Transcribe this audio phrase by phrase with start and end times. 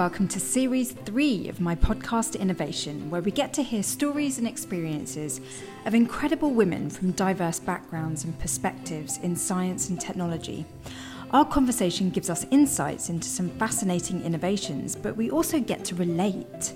[0.00, 4.48] welcome to series three of my podcast Innovation, where we get to hear stories and
[4.48, 5.42] experiences
[5.84, 10.64] of incredible women from diverse backgrounds and perspectives in science and technology.
[11.32, 16.72] Our conversation gives us insights into some fascinating innovations, but we also get to relate.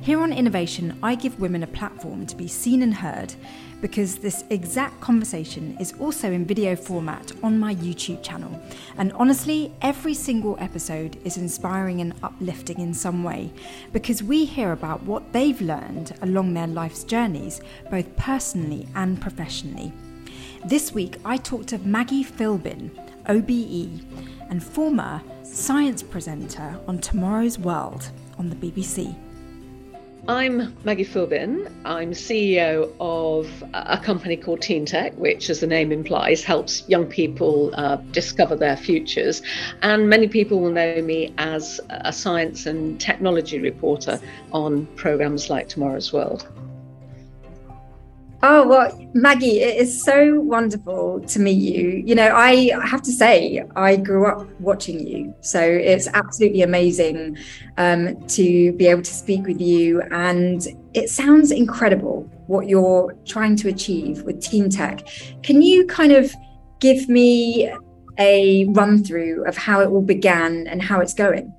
[0.00, 3.34] Here on Innovation, I give women a platform to be seen and heard
[3.80, 8.60] because this exact conversation is also in video format on my YouTube channel.
[8.96, 13.52] And honestly, every single episode is inspiring and uplifting in some way
[13.92, 17.60] because we hear about what they've learned along their life's journeys,
[17.90, 19.92] both personally and professionally.
[20.64, 22.90] This week, I talked to Maggie Philbin,
[23.28, 24.00] OBE,
[24.50, 29.14] and former science presenter on Tomorrow's World on the BBC.
[30.28, 31.72] I'm Maggie Philbin.
[31.86, 37.06] I'm CEO of a company called Teen Tech, which, as the name implies, helps young
[37.06, 39.40] people uh, discover their futures.
[39.80, 44.20] And many people will know me as a science and technology reporter
[44.52, 46.46] on programs like Tomorrow's World.
[48.40, 52.04] Oh, well, Maggie, it is so wonderful to meet you.
[52.06, 55.34] You know, I have to say, I grew up watching you.
[55.40, 57.36] So it's absolutely amazing
[57.78, 60.02] um, to be able to speak with you.
[60.12, 65.08] And it sounds incredible what you're trying to achieve with Teen Tech.
[65.42, 66.32] Can you kind of
[66.78, 67.72] give me
[68.18, 71.52] a run through of how it all began and how it's going?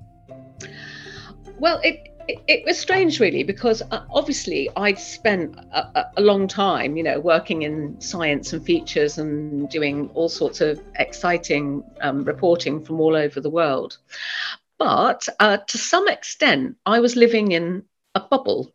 [1.58, 2.09] Well, it,
[2.46, 7.20] it, was strange really because uh, obviously I'd spent a, a, long time, you know,
[7.20, 13.16] working in science and features and doing all sorts of exciting um, reporting from all
[13.16, 13.98] over the world.
[14.78, 18.72] But uh, to some extent, I was living in a bubble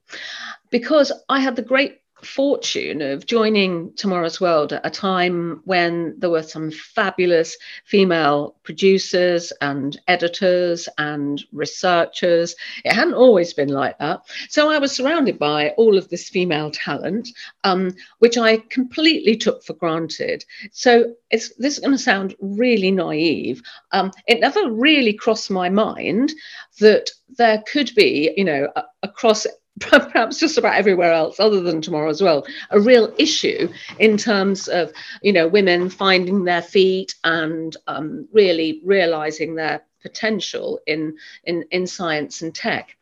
[0.70, 6.30] because I had the great fortune of joining Tomorrow's World at a time when there
[6.30, 12.56] were some fabulous female producers and editors and researchers.
[12.84, 14.22] It hadn't always been like that.
[14.50, 17.30] So I was surrounded by all of this female talent,
[17.64, 20.46] um, which I completely took for granted.
[20.72, 23.62] So it's, this is going to sound really naive.
[23.92, 26.34] Um, it never really crossed my mind
[26.80, 28.70] that there could be, you know,
[29.04, 29.46] across
[29.80, 32.48] perhaps just about everywhere else other than Tomorrow's World.
[32.70, 33.70] A real issue
[34.00, 34.92] in terms of
[35.22, 41.88] you know women finding their feet and um, really realizing their potential in, in in
[41.88, 42.96] science and tech.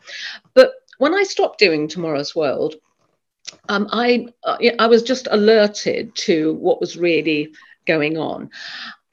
[0.53, 2.75] But when i stopped doing tomorrow's world
[3.69, 7.53] um, I uh, I was just alerted to what was really
[7.85, 8.49] going on,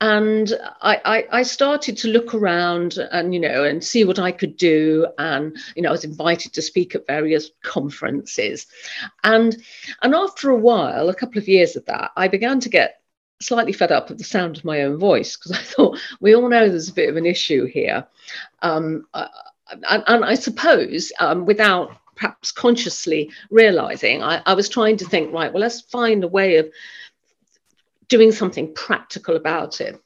[0.00, 4.32] and I, I, I, started to look around and you know and see what I
[4.32, 5.06] could do.
[5.18, 8.66] And you know I was invited to speak at various conferences.
[9.24, 9.56] And
[10.02, 13.02] and after a while a couple of years of that I began to get
[13.42, 16.48] slightly fed up of the sound of my own voice because I thought we all
[16.48, 18.06] know there's a bit of an issue here.
[18.62, 19.28] Um, uh,
[19.88, 25.32] and, and, I suppose um, without perhaps consciously realizing I, I was trying to think
[25.32, 26.70] right well let's find a way of
[28.10, 29.98] doing something practical about it.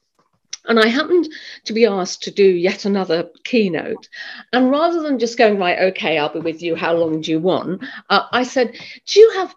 [0.67, 1.27] And I happened
[1.65, 4.07] to be asked to do yet another keynote.
[4.53, 7.39] And rather than just going, right, okay, I'll be with you, how long do you
[7.39, 7.83] want?
[8.09, 9.53] Uh, I said, do you have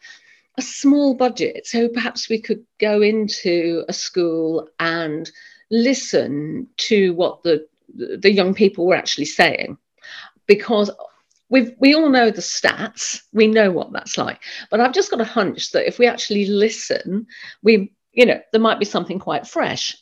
[0.59, 1.67] a small budget?
[1.67, 5.31] So perhaps we could go into a school and
[5.71, 9.79] listen to what the, the young people were actually saying.
[10.47, 10.91] Because
[11.51, 14.41] we we all know the stats, we know what that's like.
[14.71, 17.27] But I've just got a hunch that if we actually listen,
[17.63, 19.97] we you know, there might be something quite fresh.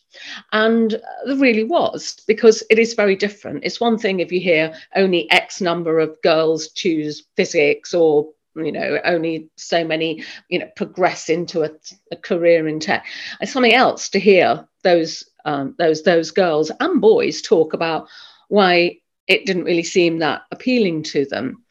[0.50, 3.62] And there really was, because it is very different.
[3.62, 8.72] It's one thing if you hear only X number of girls choose physics or you
[8.72, 11.71] know only so many you know progress into a,
[12.10, 13.04] a career in tech
[13.43, 18.09] it's something else to hear those um, those those girls and boys talk about
[18.48, 18.97] why
[19.27, 21.62] it didn't really seem that appealing to them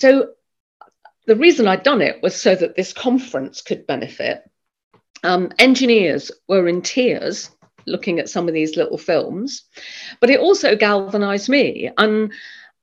[0.00, 0.30] so
[1.26, 4.42] the reason i'd done it was so that this conference could benefit
[5.24, 7.50] um, engineers were in tears
[7.86, 9.64] looking at some of these little films,
[10.20, 12.32] but it also galvanized me and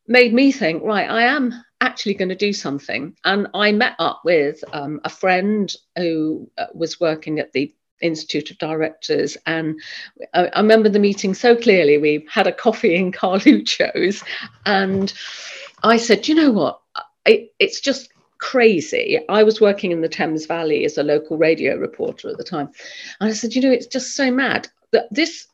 [0.07, 3.15] made me think, right, I am actually going to do something.
[3.23, 8.51] And I met up with um, a friend who uh, was working at the Institute
[8.51, 9.38] of Directors.
[9.45, 9.79] And
[10.33, 11.97] I, I, remember the meeting so clearly.
[11.97, 14.23] We had a coffee in Carluccio's,
[14.65, 15.13] and
[15.83, 16.81] I said, you know what?
[17.25, 19.19] It, it's just crazy.
[19.29, 22.69] I was working in the Thames Valley as a local radio reporter at the time.
[23.19, 25.47] And I said, you know, it's just so mad that this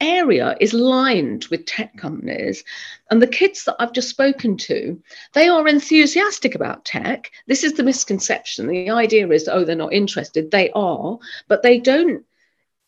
[0.00, 2.62] area is lined with tech companies.
[3.10, 5.02] And the kids that I've just spoken to,
[5.34, 7.30] they are enthusiastic about tech.
[7.46, 8.68] This is the misconception.
[8.68, 10.50] The idea is, oh, they're not interested.
[10.50, 11.18] They are,
[11.48, 12.24] but they don't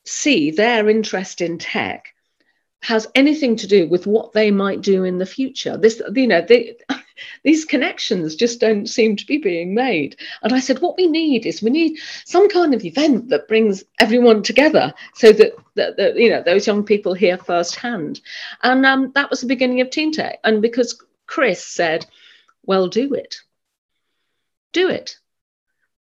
[0.05, 2.15] see their interest in tech
[2.83, 5.77] has anything to do with what they might do in the future.
[5.77, 6.77] This, you know, they,
[7.43, 10.17] these connections just don't seem to be being made.
[10.43, 13.85] And I said, what we need is we need some kind of event that brings
[13.99, 18.21] everyone together so that, that, that you know those young people hear firsthand.
[18.63, 20.39] And um, that was the beginning of Teen Tech.
[20.45, 22.07] And because Chris said,
[22.65, 23.37] well, do it.
[24.73, 25.17] Do it.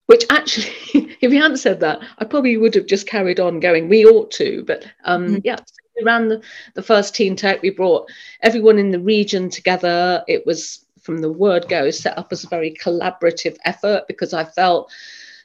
[0.07, 0.74] Which actually,
[1.21, 4.31] if he hadn't said that, I probably would have just carried on going, we ought
[4.31, 4.63] to.
[4.66, 5.38] But um, mm-hmm.
[5.44, 5.57] yeah,
[5.95, 6.42] we ran the,
[6.74, 7.62] the first Teen Tech.
[7.62, 8.10] We brought
[8.42, 10.24] everyone in the region together.
[10.27, 14.44] It was from the word go set up as a very collaborative effort because I
[14.44, 14.92] felt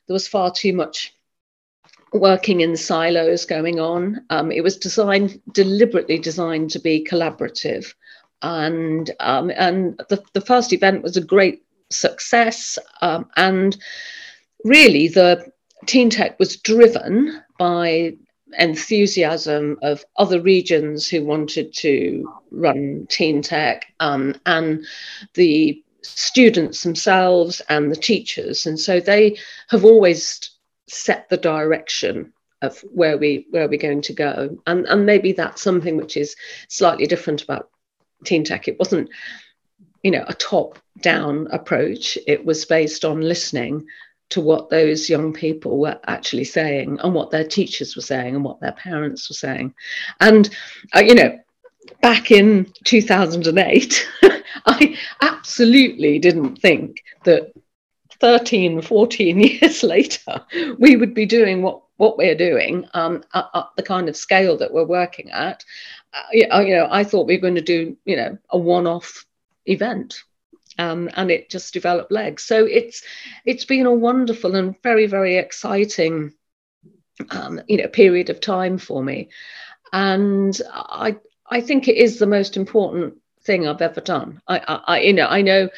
[0.07, 1.15] there was far too much
[2.13, 4.25] working in silos going on.
[4.31, 7.95] Um, it was designed deliberately designed to be collaborative,
[8.43, 12.79] and um, and the, the first event was a great success.
[13.03, 13.77] Um, and
[14.65, 15.51] really, the
[15.87, 18.17] Teen Tech was driven by
[18.59, 24.85] enthusiasm of other regions who wanted to run teen tech um, and
[25.35, 28.67] the students themselves and the teachers.
[28.67, 29.39] And so they
[29.71, 30.51] have always
[30.87, 34.57] set the direction of where we where we're going to go.
[34.67, 36.37] And and maybe that's something which is
[36.69, 37.71] slightly different about
[38.25, 38.69] teen tech.
[38.69, 39.11] It wasn't
[40.03, 42.19] you know a top down approach.
[42.27, 43.87] It was based on listening
[44.35, 48.43] to what those young people were actually saying and what their teachers were saying and
[48.43, 49.73] what their parents were saying.
[50.21, 50.51] And,
[50.93, 51.39] uh, you know,
[52.03, 54.09] back in 2008,
[54.67, 57.53] I absolutely didn't think that
[58.21, 60.45] 13, 14 years later,
[60.81, 64.59] we would be doing what, what we're doing um, at, at the kind of scale
[64.59, 65.65] that we're working at.
[66.13, 69.25] Uh, you know, I thought we were going to do, you know, a one off
[69.67, 70.25] event
[70.79, 72.45] um, and it just developed legs.
[72.45, 73.03] So it's
[73.45, 76.33] it's been a wonderful and very very exciting
[77.31, 79.29] um, you know period of time for me,
[79.93, 81.17] and I
[81.51, 84.41] I think it is the most important thing I've ever done.
[84.49, 85.69] I, I you know I know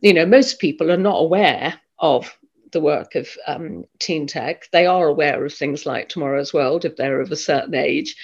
[0.00, 2.36] you know most people are not aware of
[2.72, 4.68] the work of um, teen tech.
[4.70, 8.16] They are aware of things like Tomorrow's World if they're of a certain age,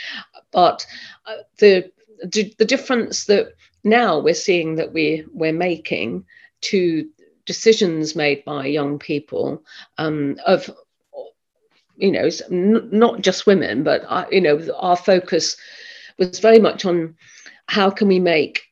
[0.50, 0.86] but
[1.26, 1.90] uh, the
[2.30, 6.24] the difference that now we're seeing that we we're making
[6.60, 7.08] to
[7.46, 9.62] decisions made by young people
[9.98, 10.70] um, of
[11.96, 15.56] you know n- not just women but uh, you know our focus
[16.18, 17.14] was very much on
[17.66, 18.62] how can we make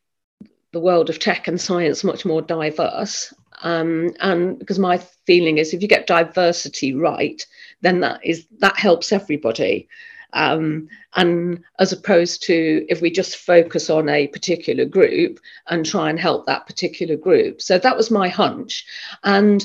[0.72, 5.74] the world of tech and science much more diverse um, and because my feeling is
[5.74, 7.46] if you get diversity right
[7.82, 9.88] then that is that helps everybody
[10.32, 16.10] um, and as opposed to if we just focus on a particular group and try
[16.10, 17.60] and help that particular group.
[17.62, 18.86] So that was my hunch.
[19.24, 19.64] And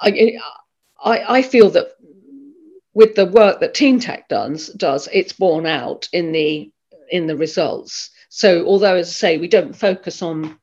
[0.00, 0.38] I,
[1.02, 1.96] I, I feel that
[2.94, 6.70] with the work that Teen Tech does, does it's borne out in the
[7.10, 8.10] in the results.
[8.28, 10.58] So although, as I say, we don't focus on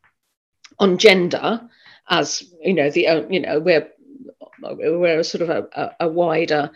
[0.79, 1.61] on gender
[2.09, 3.87] as you know the you know we're
[4.61, 6.71] we're a sort of a, a, a wider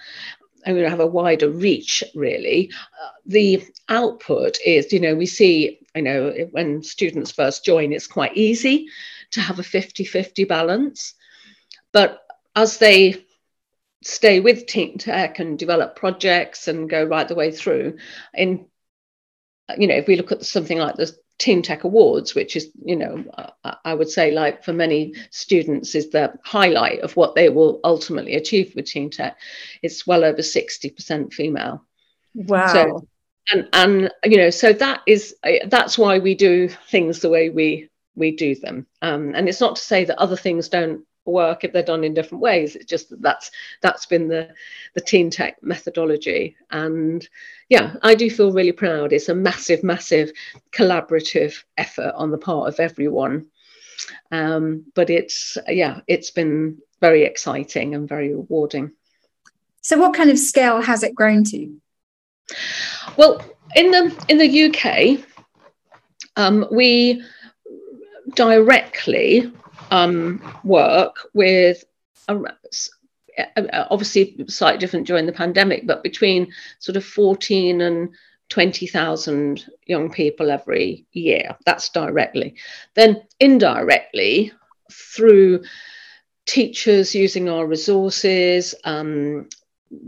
[0.66, 2.72] Going to have a wider reach, really.
[3.02, 8.08] Uh, the output is, you know, we see, you know, when students first join, it's
[8.08, 8.88] quite easy
[9.32, 11.14] to have a 50 50 balance.
[11.92, 12.22] But
[12.56, 13.26] as they
[14.04, 17.98] stay with Teen Tech and develop projects and go right the way through,
[18.34, 18.66] in
[19.78, 22.96] you know, if we look at something like the Teen Tech Awards, which is, you
[22.96, 23.24] know,
[23.84, 28.36] I would say, like for many students, is the highlight of what they will ultimately
[28.36, 29.38] achieve with Teen Tech.
[29.82, 31.86] It's well over 60% female.
[32.34, 32.74] Wow.
[32.74, 33.08] So,
[33.52, 35.36] and, and, you know, so that is,
[35.68, 38.88] that's why we do things the way we, we do them.
[39.02, 42.14] Um, and it's not to say that other things don't work if they're done in
[42.14, 42.76] different ways.
[42.76, 43.52] It's just that that's
[43.82, 44.54] that's been the
[44.94, 47.28] the teen tech methodology, and
[47.70, 49.14] yeah, I do feel really proud.
[49.14, 50.32] It's a massive, massive
[50.72, 53.48] collaborative effort on the part of everyone.
[54.32, 58.92] Um, but it's yeah, it's been very exciting and very rewarding.
[59.82, 61.76] So, what kind of scale has it grown to?
[63.18, 63.42] Well,
[63.76, 65.26] in the in the UK,
[66.36, 67.24] um, we
[68.34, 69.52] directly
[69.92, 71.84] um, work with
[72.28, 72.38] a,
[73.92, 78.10] obviously slightly different during the pandemic, but between sort of 14 and
[78.50, 81.56] 20,000 young people every year.
[81.66, 82.56] That's directly.
[82.94, 84.52] Then indirectly,
[84.92, 85.64] through
[86.46, 89.50] teachers using our resources, um,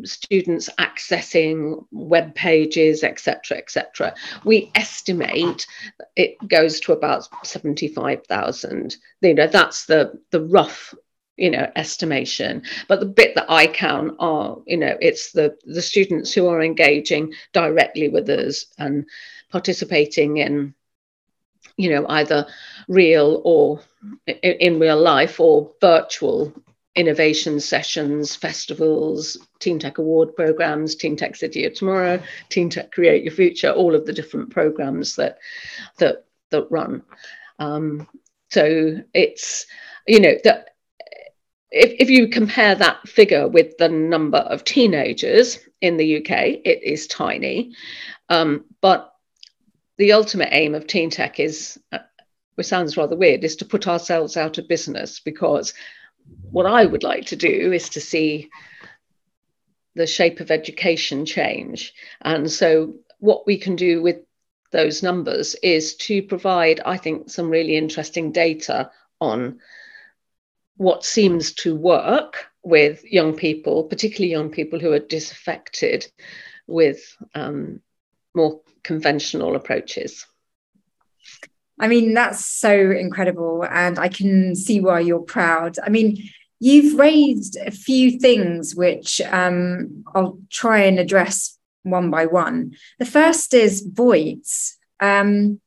[0.03, 4.15] students accessing web pages, etc., etc.
[4.43, 5.67] We estimate
[6.15, 8.98] it goes to about seventy-five thousand.
[9.22, 10.93] You know, that's the the rough
[11.38, 15.84] you know estimation but the bit that i count are you know it's the the
[15.84, 19.05] students who are engaging directly with us and
[19.51, 20.74] participating in
[21.77, 22.48] you know either
[22.88, 23.79] real or
[24.41, 26.51] in real life or virtual
[26.98, 33.24] innovation sessions, festivals, Teen Tech Award programs, Teen Tech City of Tomorrow, Teen Tech Create
[33.24, 35.38] Your Future, all of the different programs that
[36.00, 37.04] that that run.
[37.60, 38.08] Um,
[38.50, 39.68] so it's
[40.08, 40.70] you know that
[41.70, 46.32] if, if you compare that figure with the number of teenagers in the UK,
[46.66, 47.74] it is tiny.
[48.30, 49.13] Um, but
[49.98, 52.00] the ultimate aim of Teen Tech is, uh,
[52.56, 55.74] which sounds rather weird, is to put ourselves out of business because
[56.51, 58.50] what I would like to do is to see
[59.96, 61.93] the shape of education change.
[62.22, 64.17] And so, what we can do with
[64.72, 69.60] those numbers is to provide, I think, some really interesting data on
[70.75, 76.05] what seems to work with young people, particularly young people who are disaffected
[76.67, 77.81] with um,
[78.36, 80.25] more conventional approaches.
[81.79, 83.65] I mean, that's so incredible.
[83.69, 85.77] And I can see why you're proud.
[85.84, 86.29] I mean,
[86.60, 92.75] you've raised a few things which um, I'll try and address one by one.
[93.00, 94.77] The first is voids.
[95.00, 95.62] Um,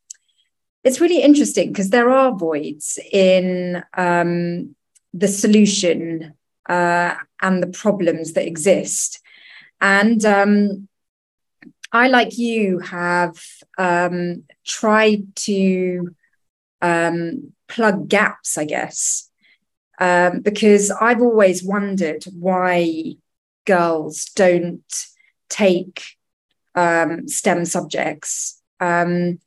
[0.82, 4.74] it's really interesting because there are voids in um,
[5.12, 6.34] the solution
[6.68, 9.20] uh, and the problems that exist.
[9.80, 10.88] And um,
[11.92, 13.42] I, like you, have
[13.78, 16.14] um, tried to
[16.80, 19.28] um, plug gaps, I guess,
[19.98, 23.14] um, because I've always wondered why
[23.66, 25.06] girls don't
[25.48, 26.02] take
[26.74, 28.60] um, STEM subjects.
[28.78, 29.40] Um,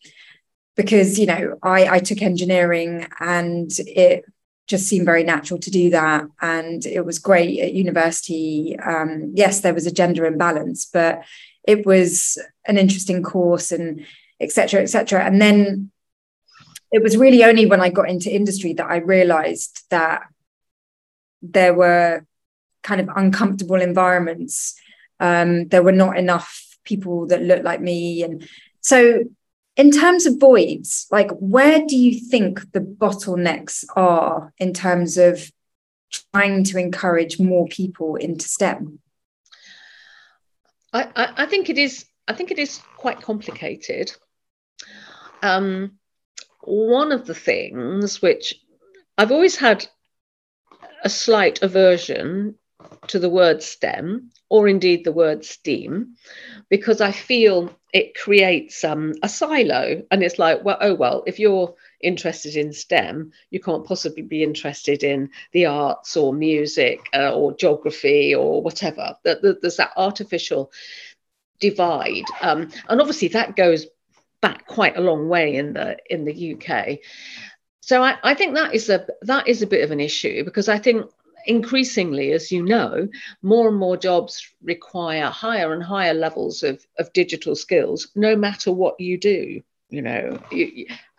[0.76, 4.26] because, you know, I, I took engineering and it
[4.68, 6.26] just seemed very natural to do that.
[6.42, 8.78] And it was great at university.
[8.80, 11.24] Um, yes, there was a gender imbalance, but
[11.68, 14.06] it was an interesting course and
[14.40, 15.92] etc etc and then
[16.92, 20.24] it was really only when i got into industry that i realized that
[21.42, 22.26] there were
[22.84, 24.76] kind of uncomfortable environments.
[25.20, 28.24] Um, there were not enough people that looked like me.
[28.24, 28.48] And
[28.82, 29.24] so
[29.76, 35.52] in terms of voids like where do you think the bottlenecks are in terms of
[36.32, 39.00] trying to encourage more people into stem
[40.94, 42.06] I, I, think it is.
[42.28, 44.12] I think it is quite complicated.
[45.42, 45.98] Um,
[46.62, 48.56] one of the things which
[49.18, 49.88] I've always had
[51.04, 52.56] a slight aversion
[53.08, 56.14] to the word STEM or indeed the word STEAM
[56.70, 61.40] because I feel it creates um, a silo and it's like, well, oh, well, if
[61.40, 67.34] you're interested in STEM, you can't possibly be interested in the arts or music uh,
[67.34, 69.16] or geography or whatever.
[69.24, 70.72] There's that artificial
[71.60, 73.88] divide, um, and obviously that goes
[74.40, 77.00] back quite a long way in the in the UK.
[77.80, 80.70] So I, I think that is a that is a bit of an issue because
[80.70, 81.10] I think
[81.46, 83.08] increasingly, as you know,
[83.42, 88.72] more and more jobs require higher and higher levels of, of digital skills, no matter
[88.72, 90.40] what you do you know.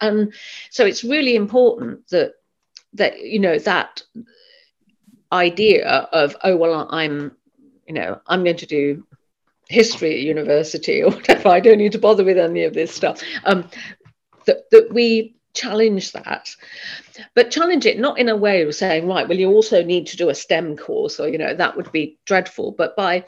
[0.00, 0.34] And
[0.70, 2.32] so it's really important that
[2.94, 4.02] that you know that
[5.30, 7.36] idea of oh well i'm
[7.86, 9.04] you know i'm going to do
[9.68, 11.48] history at university or whatever.
[11.48, 13.22] I don't need to bother with any of this stuff.
[13.44, 13.68] Um,
[14.46, 16.54] that, that we challenge that
[17.34, 20.16] but challenge it not in a way of saying right well you also need to
[20.16, 23.24] do a stem course or you know that would be dreadful but by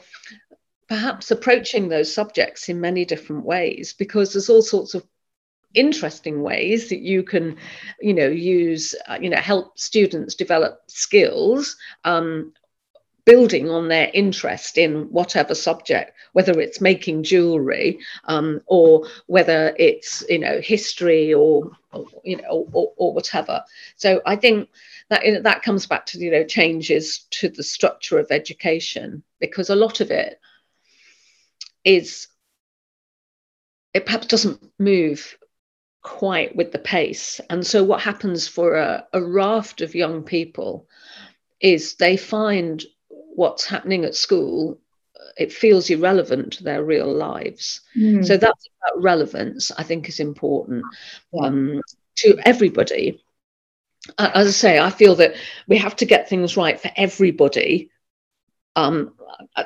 [0.87, 5.05] perhaps approaching those subjects in many different ways because there's all sorts of
[5.73, 7.55] interesting ways that you can
[7.99, 12.53] you know use uh, you know help students develop skills um,
[13.27, 20.23] building on their interest in whatever subject whether it's making jewelry um, or whether it's
[20.29, 23.61] you know history or, or you know or, or, whatever
[23.97, 24.69] so i think
[25.09, 29.75] that that comes back to you know changes to the structure of education because a
[29.75, 30.39] lot of it
[31.83, 32.27] is
[33.93, 35.37] it perhaps doesn't move
[36.07, 37.41] quite with the pace.
[37.49, 40.87] And so, what happens for a, a raft of young people
[41.59, 42.85] is they find
[43.37, 44.79] what's happening at school
[45.37, 47.81] it feels irrelevant to their real lives.
[47.95, 48.25] Mm.
[48.25, 50.83] So that's that relevance, I think, is important
[51.39, 51.81] um,
[52.17, 53.21] to everybody.
[54.17, 55.35] As I say, I feel that
[55.67, 57.91] we have to get things right for everybody
[58.75, 59.13] um,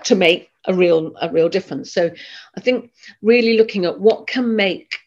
[0.06, 1.94] to make a real a real difference.
[1.94, 2.12] So
[2.56, 4.98] I think really looking at what can make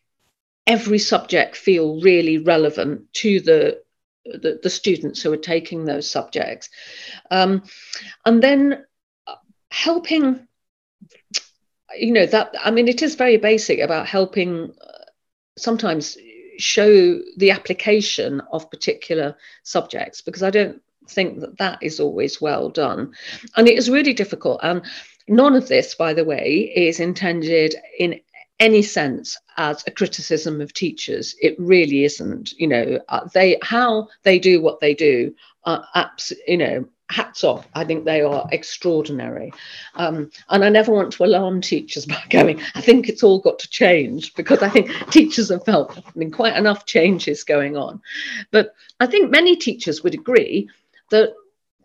[0.66, 3.83] every subject feel really relevant to the
[4.24, 6.70] the, the students who are taking those subjects
[7.30, 7.62] um,
[8.24, 8.84] and then
[9.70, 10.46] helping
[11.96, 14.72] you know that i mean it is very basic about helping
[15.56, 16.16] sometimes
[16.58, 22.68] show the application of particular subjects because I don't think that that is always well
[22.70, 23.12] done.
[23.56, 24.60] And it is really difficult.
[24.62, 24.82] And
[25.28, 28.20] none of this, by the way, is intended in
[28.64, 31.36] any sense as a criticism of teachers.
[31.40, 32.52] It really isn't.
[32.52, 35.34] You know, uh, they how they do what they do.
[35.66, 37.66] Abs- you know, hats off.
[37.74, 39.52] I think they are extraordinary.
[39.96, 43.58] Um, and I never want to alarm teachers by going, I think it's all got
[43.60, 48.00] to change because I think teachers have felt I mean, quite enough changes going on.
[48.50, 50.70] But I think many teachers would agree
[51.10, 51.34] that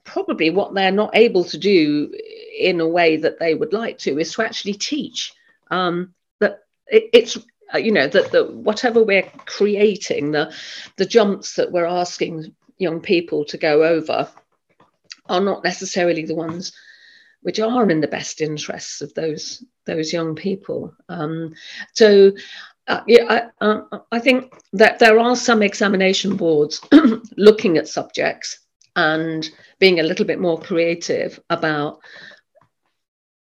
[0.06, 2.14] probably what they're not able to do
[2.58, 5.34] in a way that they would like to is to actually teach.
[5.72, 6.14] Um,
[6.90, 7.38] it, it's
[7.74, 10.54] uh, you know that the whatever we're creating the
[10.98, 14.30] the jumps that we're asking young people to go over
[15.28, 16.74] are not necessarily the ones
[17.42, 20.94] which are in the best interests of those those young people.
[21.10, 21.54] Um,
[21.94, 22.32] so.
[22.88, 26.82] Uh, yeah, I, uh, I think that there are some examination boards
[27.38, 28.58] looking at subjects
[28.96, 32.00] and being a little bit more creative about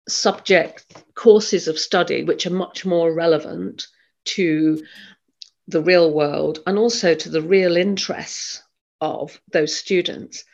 [0.07, 0.85] subject
[1.15, 3.87] courses of study which are much more relevant
[4.25, 4.81] to
[5.67, 8.63] the real world and also to the real interests
[9.01, 10.45] of those students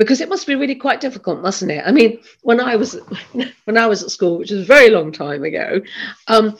[0.00, 1.82] because it must be really quite difficult, mustn't it?
[1.86, 2.94] I mean, when I was
[3.64, 5.82] when I was at school, which is a very long time ago,
[6.26, 6.56] um,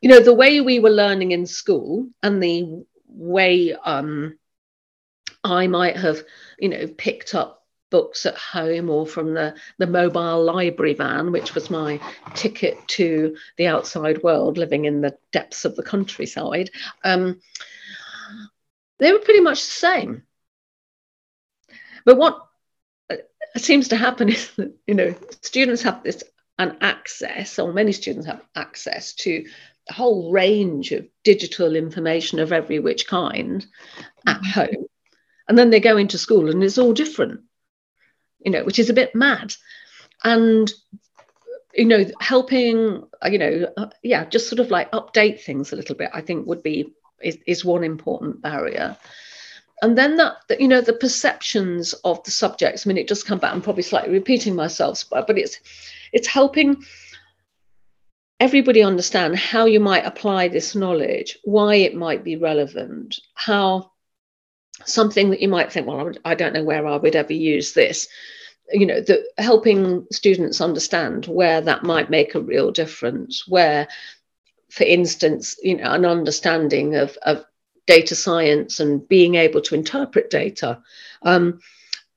[0.00, 4.38] you know, the way we were learning in school and the way um,
[5.42, 6.22] I might have,
[6.60, 11.54] you know, picked up books at home or from the, the mobile library van, which
[11.54, 12.00] was my
[12.34, 16.70] ticket to the outside world, living in the depths of the countryside,
[17.04, 17.40] um,
[18.98, 20.22] they were pretty much the same.
[22.04, 22.46] But what
[23.56, 26.22] seems to happen is that you know students have this
[26.58, 29.44] an access, or many students have access to
[29.88, 33.66] a whole range of digital information of every which kind
[34.26, 34.60] at mm-hmm.
[34.60, 34.86] home,
[35.48, 37.42] and then they go into school and it's all different,
[38.46, 39.54] you know, which is a bit mad,
[40.24, 40.72] and
[41.74, 45.94] you know, helping, you know, uh, yeah, just sort of like update things a little
[45.94, 46.08] bit.
[46.14, 48.96] I think would be is, is one important barrier
[49.82, 53.22] and then that, that, you know the perceptions of the subjects i mean it does
[53.22, 55.60] come back i'm probably slightly repeating myself but, but it's
[56.12, 56.82] it's helping
[58.40, 63.90] everybody understand how you might apply this knowledge why it might be relevant how
[64.84, 68.08] something that you might think well i don't know where i would ever use this
[68.72, 73.86] you know the helping students understand where that might make a real difference where
[74.70, 77.44] for instance you know an understanding of, of
[77.86, 80.78] data science and being able to interpret data
[81.22, 81.60] um,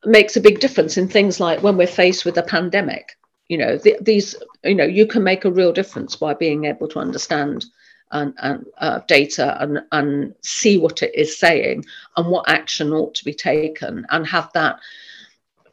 [0.05, 3.17] makes a big difference in things like when we're faced with a pandemic.
[3.47, 6.87] You know, the, these, you know, you can make a real difference by being able
[6.89, 7.65] to understand
[8.11, 11.85] and, and uh, data and, and see what it is saying
[12.15, 14.79] and what action ought to be taken and have that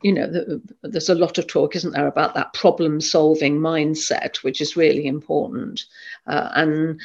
[0.02, 4.36] you know the, there's a lot of talk isn't there about that problem solving mindset
[4.38, 5.84] which is really important
[6.26, 7.00] uh, and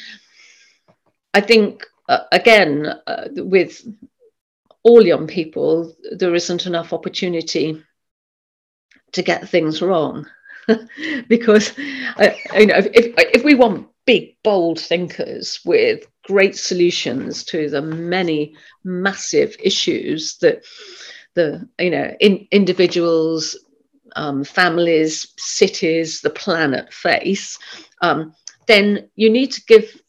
[1.33, 3.87] i think uh, again, uh, with
[4.83, 7.81] all young people, there isn't enough opportunity
[9.13, 10.27] to get things wrong.
[11.29, 11.71] because
[12.17, 17.81] uh, you know, if, if we want big, bold thinkers with great solutions to the
[17.81, 20.65] many massive issues that
[21.35, 23.57] the you know in, individuals,
[24.15, 27.57] um, families, cities, the planet face,
[28.01, 28.33] um,
[28.67, 30.01] then you need to give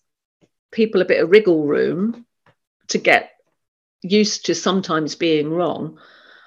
[0.70, 2.26] people a bit of wriggle room
[2.88, 3.30] to get
[4.02, 5.98] used to sometimes being wrong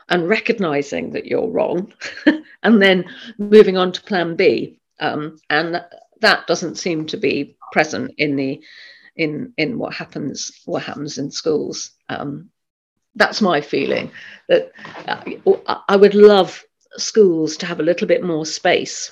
[0.10, 1.92] and recognizing that you're wrong
[2.64, 3.06] and then
[3.38, 4.80] moving on to plan b.
[5.00, 5.82] Um, and
[6.22, 8.62] that doesn't seem to be present in the
[9.16, 11.92] in in what happens what happens in schools.
[12.10, 12.50] Um,
[13.16, 14.12] that's my feeling
[14.48, 14.72] that
[15.08, 15.24] uh,
[15.88, 16.64] i would love
[16.98, 19.12] schools to have a little bit more space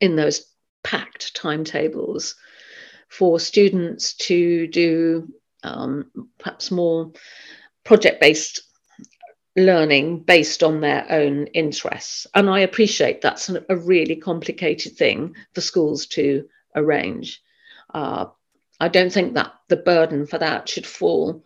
[0.00, 0.46] in those
[0.82, 2.34] packed timetables
[3.08, 5.28] for students to do
[5.62, 7.12] um, perhaps more
[7.84, 8.62] project based
[9.56, 12.26] learning based on their own interests.
[12.34, 17.42] And I appreciate that's an, a really complicated thing for schools to arrange.
[17.92, 18.26] Uh,
[18.78, 21.44] I don't think that the burden for that should fall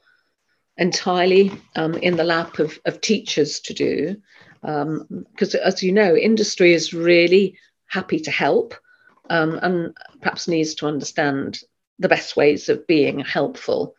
[0.77, 4.17] entirely um, in the lap of, of, teachers to do.
[4.61, 8.75] Because, um, as you know, industry is really happy to help
[9.31, 11.61] um, and perhaps needs to understand
[11.99, 13.95] the best ways of being helpful.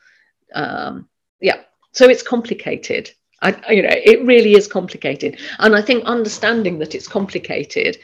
[0.54, 1.08] Um,
[1.40, 1.62] yeah,
[1.92, 3.12] so it's complicated.
[3.42, 7.98] I, you know, it really is complicated, and I think understanding that it's complicated,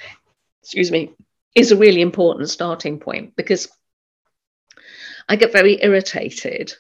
[0.62, 1.14] excuse me,
[1.56, 3.70] is a really important starting point because
[5.28, 6.74] I get very irritated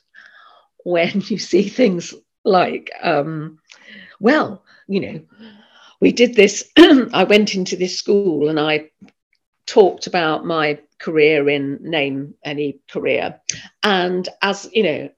[0.83, 2.13] when you see things
[2.43, 3.59] like, um,
[4.19, 5.21] well, you know,
[5.99, 6.69] we did this.
[6.77, 8.89] I went into this school and I
[9.65, 13.39] talked about my career in name any career.
[13.83, 15.09] And as you know,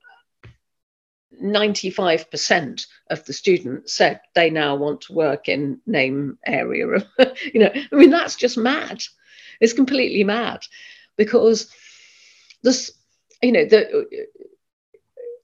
[1.42, 6.88] 95% of the students said they now want to work in name area.
[6.88, 7.06] Of
[7.54, 9.02] you know, I mean, that's just mad.
[9.60, 10.66] It's completely mad
[11.18, 11.72] because
[12.62, 12.92] this,
[13.42, 14.28] you know, the,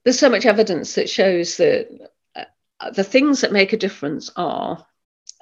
[0.04, 1.88] there's so much evidence that shows that
[2.34, 4.86] uh, the things that make a difference are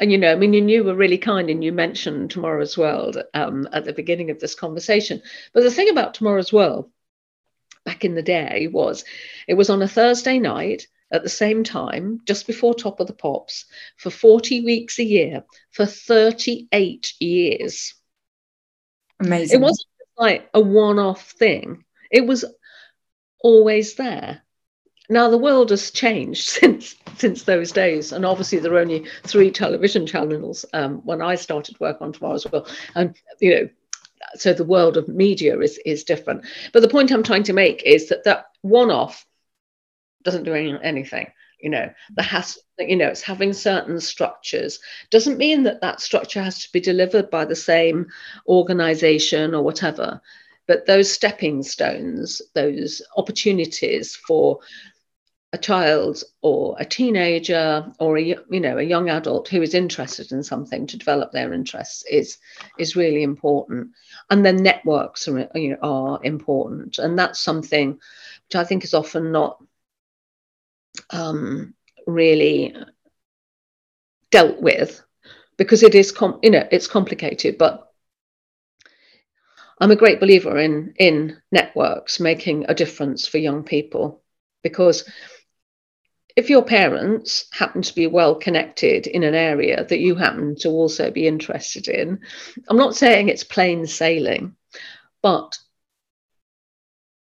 [0.00, 3.68] and you know, I mean, you were really kind and you mentioned Tomorrow's World um,
[3.72, 5.22] at the beginning of this conversation.
[5.52, 6.90] But the thing about Tomorrow's World
[7.84, 9.04] back in the day was
[9.48, 13.12] it was on a Thursday night at the same time, just before Top of the
[13.12, 13.64] Pops,
[13.96, 17.94] for 40 weeks a year for 38 years.
[19.18, 19.58] Amazing.
[19.58, 22.44] It wasn't like a one off thing, it was
[23.40, 24.42] always there.
[25.08, 29.50] Now the world has changed since since those days, and obviously there are only three
[29.50, 33.68] television channels um, when I started work on Tomorrow's World, and you know,
[34.36, 36.46] so the world of media is is different.
[36.72, 39.26] But the point I'm trying to make is that that one-off
[40.22, 41.28] doesn't do any, anything.
[41.60, 44.78] You know, that has you know it's having certain structures
[45.10, 48.06] doesn't mean that that structure has to be delivered by the same
[48.46, 50.20] organization or whatever
[50.68, 54.60] but those stepping stones those opportunities for
[55.52, 60.30] a child or a teenager or a you know a young adult who is interested
[60.30, 62.38] in something to develop their interests is
[62.78, 63.88] is really important.
[64.30, 66.98] And then networks are, you know, are important.
[66.98, 69.62] And that's something which i think is often not
[71.10, 71.74] um,
[72.06, 72.74] really
[74.30, 75.02] dealt with
[75.56, 77.56] because it is com- you know it's complicated.
[77.56, 77.84] But
[79.80, 84.22] i'm a great believer in in networks making a difference for young people
[84.62, 85.04] because
[86.38, 90.68] if your parents happen to be well connected in an area that you happen to
[90.68, 92.20] also be interested in,
[92.68, 94.54] I'm not saying it's plain sailing,
[95.20, 95.58] but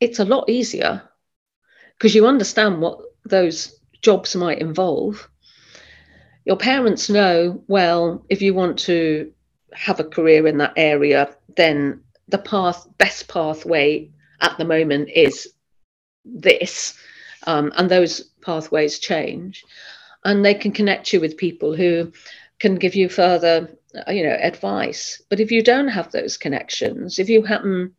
[0.01, 1.01] it's a lot easier
[1.93, 5.31] because you understand what those jobs might involve.
[6.45, 9.33] Your parents know, well, if you want to
[9.75, 15.53] have a career in that area, then the path, best pathway at the moment is
[16.25, 16.99] this.
[17.47, 19.65] Um, and those pathways change.
[20.25, 22.13] And they can connect you with people who
[22.59, 25.23] can give you further uh, you know advice.
[25.31, 27.95] But if you don't have those connections if you happen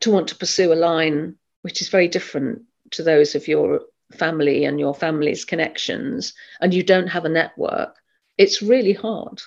[0.00, 2.62] to want to pursue a line which is very different
[2.92, 3.80] to those of your
[4.12, 7.96] family and your family's connections and you don't have a network
[8.38, 9.40] it's really hard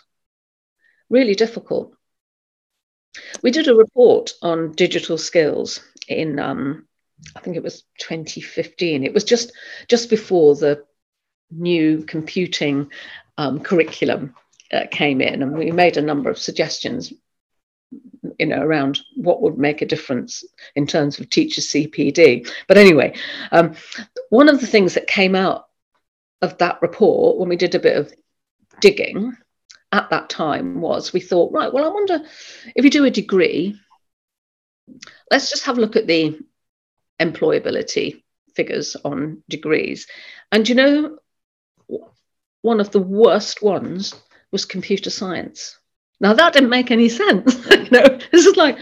[1.11, 1.93] really difficult.
[3.43, 6.87] We did a report on digital skills in um,
[7.35, 9.03] I think it was 2015.
[9.03, 9.51] It was just
[9.87, 10.85] just before the
[11.51, 12.91] new computing
[13.37, 14.35] um, curriculum
[14.71, 17.13] uh, came in, and we made a number of suggestions,
[18.39, 20.43] you know, around what would make a difference
[20.75, 22.49] in terms of teacher CPD.
[22.67, 23.15] But anyway,
[23.51, 23.75] um,
[24.29, 25.67] one of the things that came out
[26.41, 28.11] of that report when we did a bit of
[28.79, 29.35] digging
[29.91, 32.21] at that time was we thought, right, well, I wonder
[32.75, 33.79] if you do a degree,
[35.29, 36.39] let's just have a look at the
[37.21, 38.23] employability
[38.55, 40.07] figures on degrees.
[40.51, 41.17] And you know,
[42.61, 44.13] one of the worst ones
[44.51, 45.77] was computer science.
[46.19, 47.55] Now that didn't make any sense.
[47.71, 48.77] you know, this is like,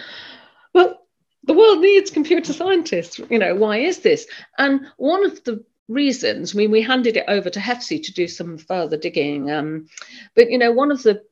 [0.74, 1.00] well,
[1.44, 3.20] the world needs computer scientists.
[3.30, 4.28] You know, why is this?
[4.58, 8.28] And one of the reasons, I mean, we handed it over to HEFCE to do
[8.28, 9.50] some further digging.
[9.50, 9.88] Um,
[10.36, 11.24] but you know, one of the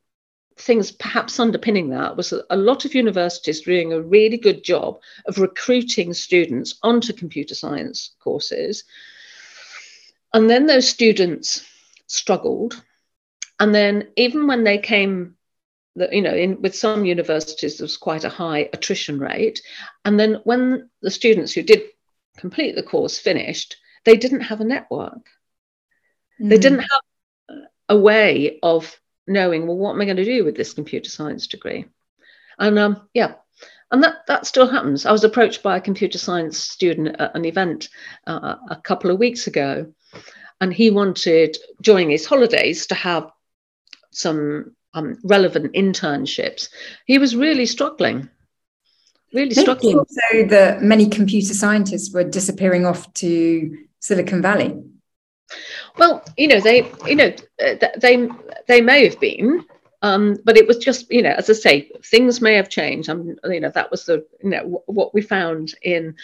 [0.57, 5.37] things perhaps underpinning that was a lot of universities doing a really good job of
[5.37, 8.83] recruiting students onto computer science courses.
[10.33, 11.65] And then those students
[12.07, 12.81] struggled.
[13.59, 15.35] And then even when they came,
[15.95, 19.61] you know, in, with some universities, there was quite a high attrition rate.
[20.05, 21.83] And then when the students who did
[22.37, 25.29] complete the course finished, they didn't have a network.
[26.39, 26.49] Mm.
[26.49, 27.01] They didn't have
[27.89, 31.47] a way of knowing, well, what am I going to do with this computer science
[31.47, 31.85] degree?
[32.59, 33.35] And um, yeah,
[33.91, 35.05] and that that still happens.
[35.05, 37.89] I was approached by a computer science student at an event
[38.25, 39.93] uh, a couple of weeks ago,
[40.59, 43.29] and he wanted during his holidays to have
[44.11, 46.69] some um, relevant internships.
[47.05, 48.29] He was really struggling,
[49.33, 49.99] really struggling.
[49.99, 54.81] Also, that many computer scientists were disappearing off to Silicon Valley.
[55.97, 57.33] Well, you know, they, you know,
[57.63, 58.27] uh, they
[58.67, 59.65] they may have been,
[60.01, 63.09] um, but it was just, you know, as I say, things may have changed.
[63.09, 66.15] Um, you know, that was the, you know, what we found in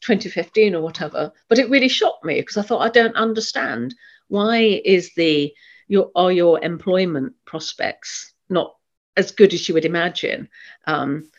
[0.00, 1.32] 2015 or whatever.
[1.48, 3.94] But it really shocked me because I thought I don't understand
[4.28, 5.52] why is the
[5.88, 8.76] your are your employment prospects not
[9.16, 10.48] as good as you would imagine.
[10.86, 11.30] Um,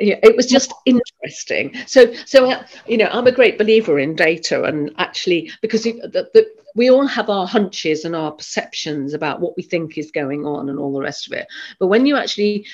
[0.00, 1.74] it was just interesting.
[1.86, 6.00] So, so uh, you know, I'm a great believer in data, and actually, because it,
[6.00, 10.10] the, the, we all have our hunches and our perceptions about what we think is
[10.10, 11.46] going on and all the rest of it.
[11.78, 12.66] But when you actually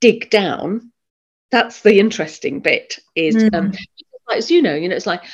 [0.00, 0.92] dig down,
[1.50, 3.00] that's the interesting bit.
[3.14, 3.54] Is mm.
[3.54, 3.72] um,
[4.32, 5.24] as you know, you know, it's like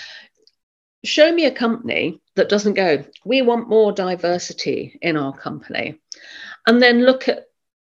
[1.05, 3.05] show me a company that doesn't go.
[3.25, 6.01] We want more diversity in our company,
[6.67, 7.47] and then look at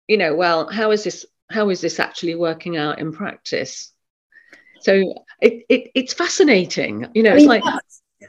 [0.06, 3.92] you know, well, how is this how is this actually working out in practice?
[4.80, 4.92] So
[5.40, 7.06] it, it it's fascinating.
[7.14, 7.64] You know, I mean, it's like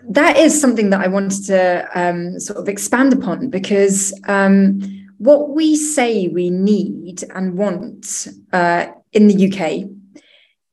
[0.10, 4.80] that is something that I wanted to um, sort of expand upon because um,
[5.18, 9.90] what we say we need and want uh, in the UK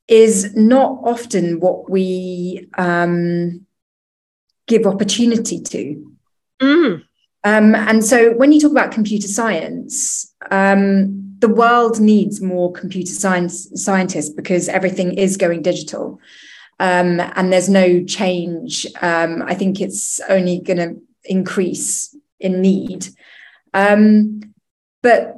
[0.07, 3.65] is not often what we um,
[4.67, 6.13] give opportunity to.
[6.61, 7.03] Mm.
[7.43, 13.11] Um, and so when you talk about computer science, um, the world needs more computer
[13.11, 16.19] science scientists because everything is going digital.
[16.79, 18.85] Um, and there's no change.
[19.01, 23.07] Um, I think it's only going to increase in need.
[23.73, 24.41] Um,
[25.01, 25.35] but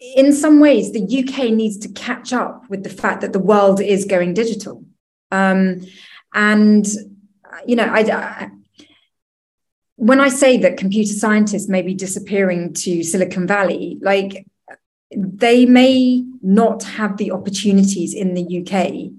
[0.00, 3.80] in some ways, the UK needs to catch up with the fact that the world
[3.80, 4.84] is going digital.
[5.30, 5.86] Um,
[6.32, 6.86] and,
[7.66, 8.50] you know, I, I
[9.96, 14.46] when I say that computer scientists may be disappearing to Silicon Valley, like
[15.14, 19.12] they may not have the opportunities in the UK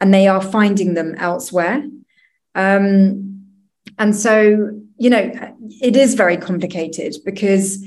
[0.00, 1.84] and they are finding them elsewhere.
[2.54, 3.46] Um,
[3.98, 5.32] and so, you know,
[5.80, 7.84] it is very complicated because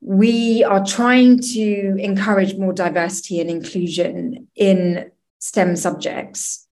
[0.00, 6.66] we are trying to encourage more diversity and inclusion in STEM subjects.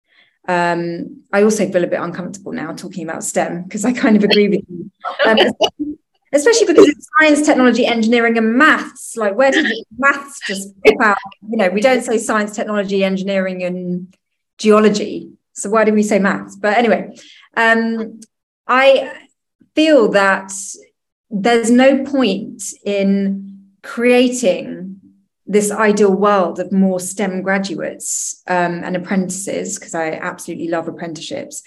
[0.47, 4.23] Um, I also feel a bit uncomfortable now talking about STEM because I kind of
[4.23, 4.91] agree with you.
[5.25, 5.97] Um,
[6.33, 9.15] especially because it's science, technology, engineering, and maths.
[9.17, 9.65] Like, where did
[9.97, 11.17] maths just pop out?
[11.49, 14.15] You know, we don't say science, technology, engineering, and
[14.57, 15.31] geology.
[15.53, 16.55] So why do we say maths?
[16.55, 17.15] But anyway,
[17.55, 18.19] um,
[18.67, 19.11] I
[19.75, 20.51] feel that
[21.29, 24.99] there's no point in creating
[25.45, 31.63] this ideal world of more STEM graduates um, and apprentices, because I absolutely love apprenticeships.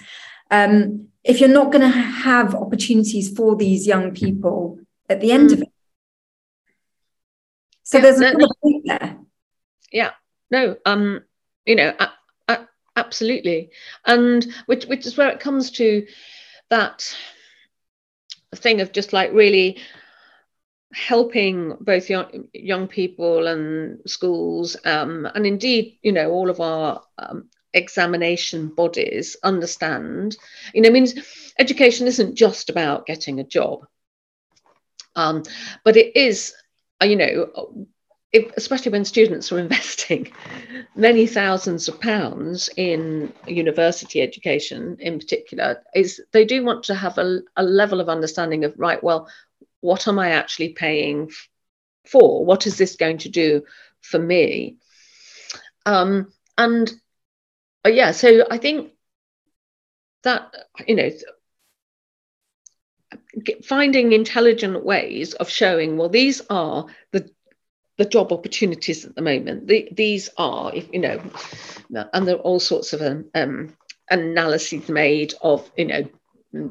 [0.50, 4.78] Um, if you're not going to have opportunities for these young people
[5.08, 5.68] at the end of it.
[7.82, 9.18] So yeah, there's a no, point there.
[9.92, 10.10] Yeah,
[10.50, 11.24] no, um,
[11.66, 11.94] you know,
[12.96, 13.70] absolutely,
[14.06, 16.06] and which which is where it comes to
[16.68, 17.16] that
[18.54, 19.78] thing of just like really
[20.92, 27.00] helping both young, young people and schools um, and indeed you know all of our
[27.18, 30.36] um, examination bodies understand
[30.74, 31.14] you know i means
[31.58, 33.86] education isn't just about getting a job
[35.16, 35.42] um,
[35.84, 36.54] but it is
[37.02, 37.86] uh, you know
[38.32, 40.32] if, especially when students are investing
[40.94, 47.18] many thousands of pounds in university education in particular is they do want to have
[47.18, 49.28] a, a level of understanding of right well
[49.80, 51.30] what am I actually paying
[52.06, 52.44] for?
[52.44, 53.62] What is this going to do
[54.00, 54.76] for me?
[55.86, 56.92] Um, and
[57.86, 58.92] uh, yeah, so I think
[60.22, 60.54] that,
[60.86, 61.10] you know,
[63.64, 67.30] finding intelligent ways of showing, well, these are the
[67.96, 69.66] the job opportunities at the moment.
[69.66, 71.20] The, these are, if, you know,
[72.14, 73.76] and there are all sorts of um, um,
[74.10, 76.08] analyses made of, you know,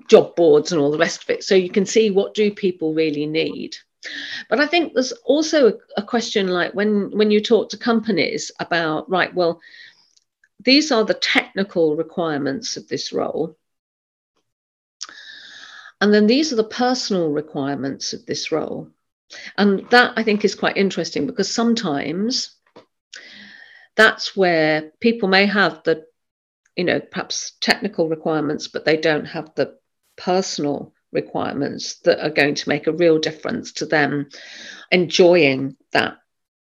[0.07, 2.93] job boards and all the rest of it so you can see what do people
[2.93, 3.77] really need
[4.49, 8.51] but i think there's also a, a, question like when when you talk to companies
[8.59, 9.61] about right well
[10.59, 13.57] these are the technical requirements of this role.
[16.01, 18.89] And then these are the personal requirements of this role.
[19.57, 22.55] And that i think is quite interesting because sometimes
[23.95, 26.07] that's where people may have the
[26.79, 29.77] you know, perhaps technical requirements, but they don't have the
[30.15, 34.29] personal requirements that are going to make a real difference to them
[34.89, 36.19] enjoying that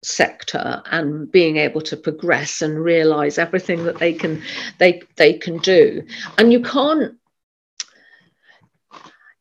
[0.03, 4.41] sector and being able to progress and realize everything that they can
[4.77, 6.05] they they can do.
[6.37, 7.15] And you can't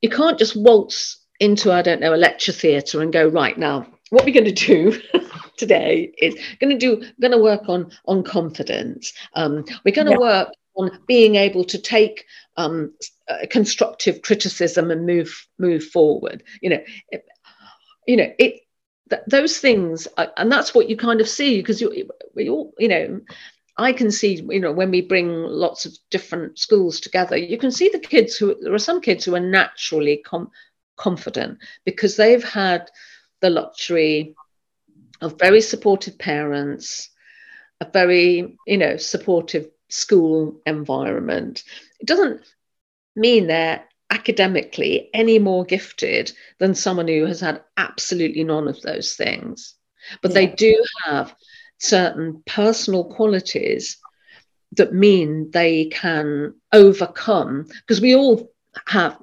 [0.03, 3.87] you can't just waltz into i don't know a lecture theatre and go right now
[4.11, 4.99] what we're going to do
[5.57, 9.13] today is going to do going to work on on confidence.
[9.35, 10.19] Um, we're going to yeah.
[10.19, 12.25] work on being able to take
[12.57, 12.93] um,
[13.29, 16.43] uh, constructive criticism and move move forward.
[16.61, 17.27] You know it,
[18.07, 18.61] you know it
[19.11, 22.73] th- those things, are, and that's what you kind of see because you, we all,
[22.79, 23.21] you know,
[23.77, 27.71] I can see, you know, when we bring lots of different schools together, you can
[27.71, 30.51] see the kids who there are some kids who are naturally com-
[30.97, 32.91] confident because they've had
[33.41, 34.35] the luxury
[35.21, 37.11] of very supportive parents,
[37.81, 41.63] a very, you know, supportive school environment.
[42.01, 42.43] It doesn't
[43.15, 49.15] mean they're academically any more gifted than someone who has had absolutely none of those
[49.15, 49.75] things.
[50.23, 50.35] But yeah.
[50.35, 51.35] they do have
[51.79, 53.99] certain personal qualities
[54.73, 58.51] that mean they can overcome, because we all
[58.87, 59.19] have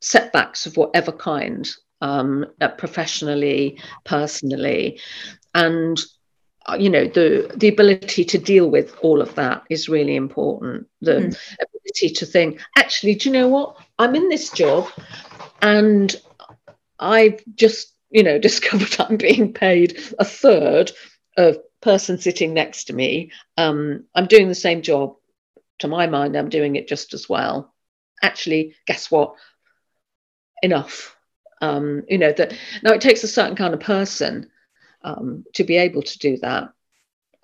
[0.00, 1.68] setbacks of whatever kind,
[2.00, 5.00] um, uh, professionally, personally.
[5.54, 5.98] And
[6.66, 10.86] uh, you know the the ability to deal with all of that is really important
[11.00, 11.38] the mm.
[11.62, 14.88] ability to think actually do you know what i'm in this job
[15.62, 16.16] and
[16.98, 20.92] i've just you know discovered i'm being paid a third
[21.36, 23.30] of person sitting next to me.
[23.56, 25.14] Um, i'm doing the same job.
[25.78, 27.72] To my mind i'm doing it just as well.
[28.22, 29.34] Actually guess what?
[30.62, 31.16] Enough.
[31.60, 34.50] Um, you know that now it takes a certain kind of person
[35.02, 36.72] um, to be able to do that,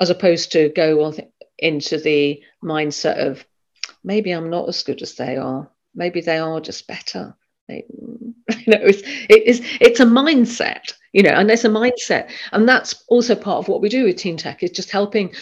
[0.01, 1.17] as opposed to go on
[1.59, 3.45] into the mindset of
[4.03, 5.71] maybe I'm not as good as they are.
[5.95, 7.37] Maybe they are just better.
[7.69, 12.31] Maybe, you know, it's, it is, it's a mindset, you know, and there's a mindset.
[12.53, 15.35] And that's also part of what we do with Teen Tech is just helping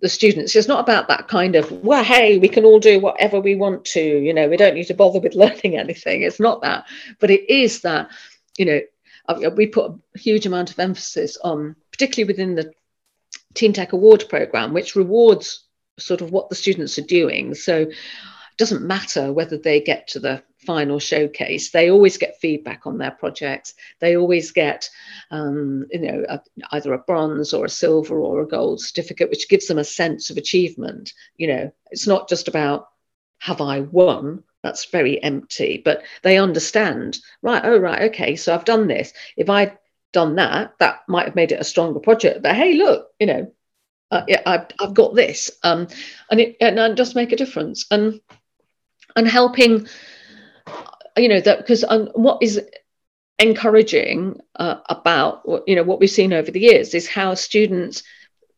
[0.00, 0.54] the students.
[0.54, 3.84] It's not about that kind of, well, hey, we can all do whatever we want
[3.86, 6.22] to, you know, we don't need to bother with learning anything.
[6.22, 6.86] It's not that.
[7.18, 8.10] But it is that,
[8.56, 8.80] you know,
[9.28, 12.72] uh, uh, we put a huge amount of emphasis on, particularly within the
[13.54, 15.64] Teen Tech Award program, which rewards
[15.98, 17.54] sort of what the students are doing.
[17.54, 17.86] So
[18.58, 23.12] doesn't matter whether they get to the final showcase, they always get feedback on their
[23.12, 23.74] projects.
[24.00, 24.90] They always get,
[25.30, 26.40] um, you know, a,
[26.72, 30.30] either a bronze or a silver or a gold certificate, which gives them a sense
[30.30, 31.12] of achievement.
[31.36, 32.88] You know, it's not just about
[33.38, 35.80] have I won, that's very empty.
[35.82, 39.12] But they understand right oh right okay so i've done this.
[39.36, 39.78] If i'd
[40.12, 42.42] done that that might have made it a stronger project.
[42.42, 43.52] But hey look you know
[44.10, 45.50] uh, yeah, I've, I've got this.
[45.62, 45.86] Um,
[46.30, 47.86] and it and it does make a difference.
[47.90, 48.20] And
[49.18, 49.86] and helping
[51.16, 52.60] you know that because um, what is
[53.38, 58.02] encouraging uh, about you know what we've seen over the years is how students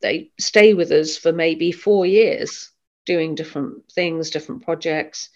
[0.03, 2.71] they stay with us for maybe four years
[3.07, 5.31] doing different things different projects.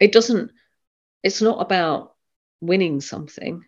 [0.00, 0.52] It doesn't
[1.24, 2.14] it's not about
[2.60, 3.64] winning something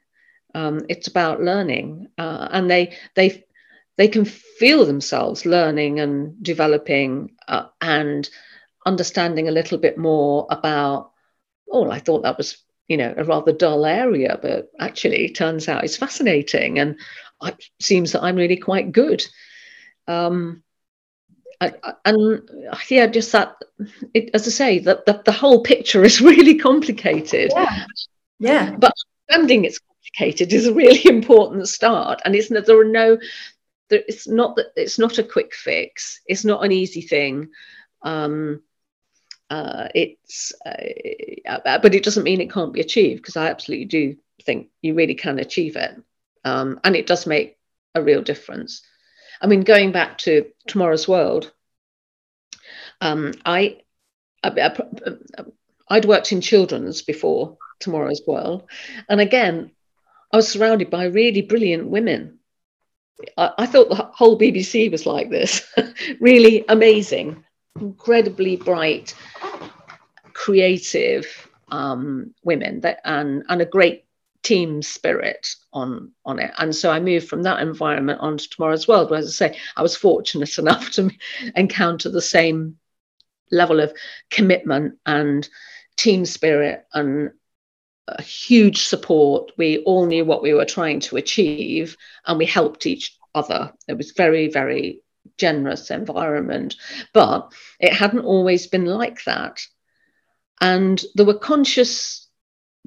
[0.54, 3.44] um, it's about learning uh, and they they
[3.96, 8.28] they can feel themselves learning and developing uh, and
[8.86, 11.12] understanding a little bit more about
[11.70, 15.68] oh i thought that was you know a rather dull area but actually it turns
[15.68, 16.98] out it's fascinating and
[17.42, 19.24] it seems that i'm really quite good
[20.08, 20.62] um,
[21.60, 22.48] and
[22.88, 23.56] yeah, just that,
[24.14, 27.52] it, as I say, that the, the whole picture is really complicated.
[27.54, 27.84] Yeah.
[28.38, 28.76] yeah.
[28.76, 28.94] But
[29.28, 32.22] understanding it's complicated is a really important start.
[32.24, 33.18] And it's there are no,
[33.90, 36.20] there, it's not that it's not a quick fix.
[36.26, 37.50] It's not an easy thing.
[38.02, 38.62] Um,
[39.50, 44.16] uh, it's, uh, but it doesn't mean it can't be achieved because I absolutely do
[44.44, 46.00] think you really can achieve it.
[46.44, 47.58] Um, and it does make
[47.94, 48.82] a real difference.
[49.40, 51.52] I mean, going back to Tomorrow's World,
[53.00, 53.78] um, I,
[54.42, 54.72] I,
[55.88, 58.68] I'd worked in children's before Tomorrow's World,
[59.08, 59.72] and again,
[60.32, 62.38] I was surrounded by really brilliant women.
[63.36, 65.66] I, I thought the whole BBC was like this,
[66.20, 67.44] really amazing,
[67.80, 69.14] incredibly bright,
[70.40, 74.07] creative um, women that, and, and a great
[74.42, 76.50] team spirit on on it.
[76.57, 79.83] And so i moved from that environment onto tomorrow's world where as i say i
[79.83, 81.11] was fortunate enough to
[81.55, 82.79] encounter the same
[83.53, 83.92] level of
[84.31, 85.46] commitment and
[85.98, 87.33] team spirit and
[88.09, 89.53] a huge support.
[89.59, 93.74] We all knew what we were trying to achieve and we helped each other.
[93.88, 95.03] It was very very
[95.36, 96.76] generous environment.
[97.12, 99.61] But it hadn't always been like that
[100.61, 102.28] and there were conscious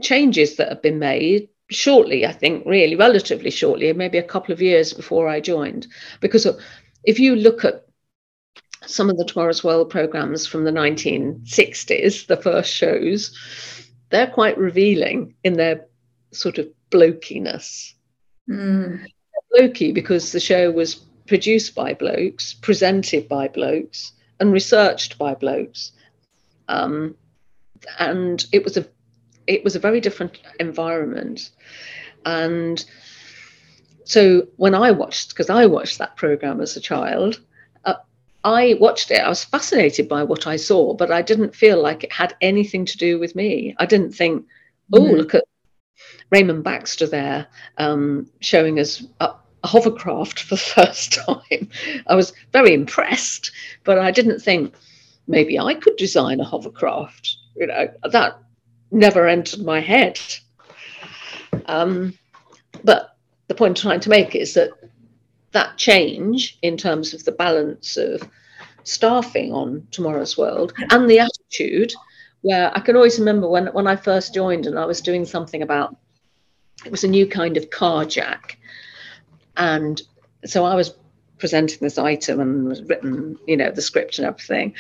[0.02, 4.62] changes that have been made shortly, I think, really, relatively shortly, maybe a couple of
[4.62, 5.88] years before I joined.
[6.20, 6.48] Because
[7.04, 7.86] if you look at
[8.86, 13.38] some of the Tomorrow's World programs from the 1960s, the first shows,
[14.10, 15.88] they're quite revealing in their
[16.32, 17.96] sort of blokiness.
[18.50, 19.06] Mm.
[19.56, 20.96] Blokey because the show was
[21.28, 25.92] produced by blokes, presented by blokes, and researched by blokes.
[26.68, 27.16] Um,
[28.00, 28.86] and it was a
[29.48, 31.52] it was a very different environment.
[32.26, 32.84] And
[34.06, 37.40] so when I watched, because I watched that program as a child,
[37.86, 37.96] uh,
[38.44, 39.20] I watched it.
[39.20, 42.86] I was fascinated by what I saw, but I didn't feel like it had anything
[42.86, 43.76] to do with me.
[43.80, 44.46] I didn't think,
[44.94, 45.18] oh, mm.
[45.18, 45.46] look at
[46.32, 51.70] Raymond Baxter there um, showing us a, a hovercraft for the first time.
[52.08, 53.52] I was very impressed,
[53.84, 54.74] but I didn't think
[55.28, 57.38] maybe I could design a hovercraft.
[57.56, 58.40] You know, that
[58.92, 60.20] never entered my head.
[61.66, 62.18] Um,
[62.84, 63.16] but
[63.48, 64.72] the point I'm trying to make is that
[65.52, 68.28] that change in terms of the balance of
[68.84, 71.94] staffing on Tomorrow's World and the attitude,
[72.42, 75.62] where I can always remember when, when I first joined and I was doing something
[75.62, 75.96] about
[76.86, 78.58] it was a new kind of car jack.
[79.56, 80.02] And
[80.46, 80.96] so I was
[81.38, 84.76] presenting this item and written, you know, the script and everything.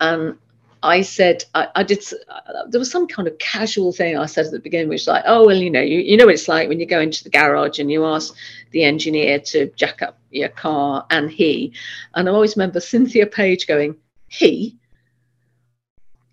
[0.00, 0.36] And
[0.82, 4.46] I said, I, I did, uh, there was some kind of casual thing I said
[4.46, 6.48] at the beginning, which was like, oh, well, you know, you, you know what it's
[6.48, 8.34] like when you go into the garage and you ask
[8.70, 11.74] the engineer to jack up your car and he.
[12.14, 13.96] And I always remember Cynthia Page going,
[14.28, 14.78] he?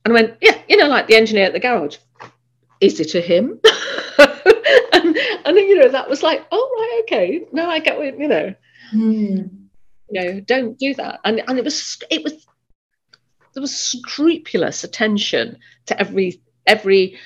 [0.05, 1.97] And I went, yeah, you know, like the engineer at the garage.
[2.79, 3.59] Is it a him?
[4.17, 7.45] and, and, you know, that was like, oh, right, okay.
[7.51, 8.55] No, I get what, you know.
[8.93, 9.49] Mm.
[10.09, 11.19] You know, don't do that.
[11.25, 12.47] And and it was it was
[13.57, 17.17] there was scrupulous attention to every every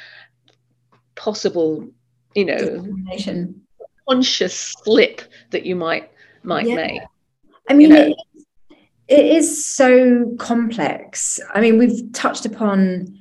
[1.16, 1.86] possible
[2.36, 2.88] you know
[4.08, 6.10] conscious slip that you might
[6.44, 6.76] might yeah.
[6.76, 7.02] make
[7.70, 8.16] i mean you know?
[8.70, 8.78] it,
[9.10, 13.14] it is so complex i mean we've touched upon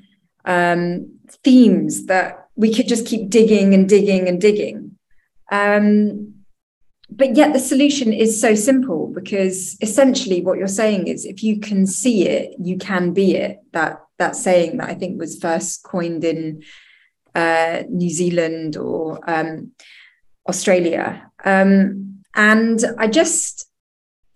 [0.45, 4.97] um, themes that we could just keep digging and digging and digging
[5.51, 6.33] um,
[7.11, 11.59] but yet the solution is so simple because essentially what you're saying is if you
[11.59, 13.59] can see it you can be it.
[13.73, 16.63] That that saying that i think was first coined in
[17.35, 19.73] uh, new zealand or um,
[20.49, 21.31] australia.
[21.45, 23.67] Um, and i just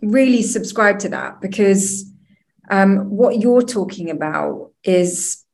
[0.01, 2.05] really subscribe to that because
[2.71, 5.45] um, what you're talking about is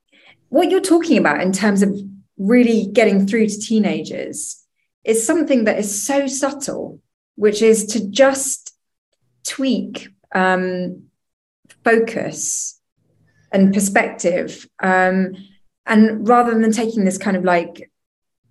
[0.48, 1.94] what you're talking about in terms of
[2.38, 4.64] really getting through to teenagers
[5.04, 7.00] is something that is so subtle
[7.41, 8.74] which is to just
[9.45, 11.05] tweak um,
[11.82, 12.78] focus
[13.51, 14.68] and perspective.
[14.82, 15.36] Um,
[15.86, 17.91] and rather than taking this kind of like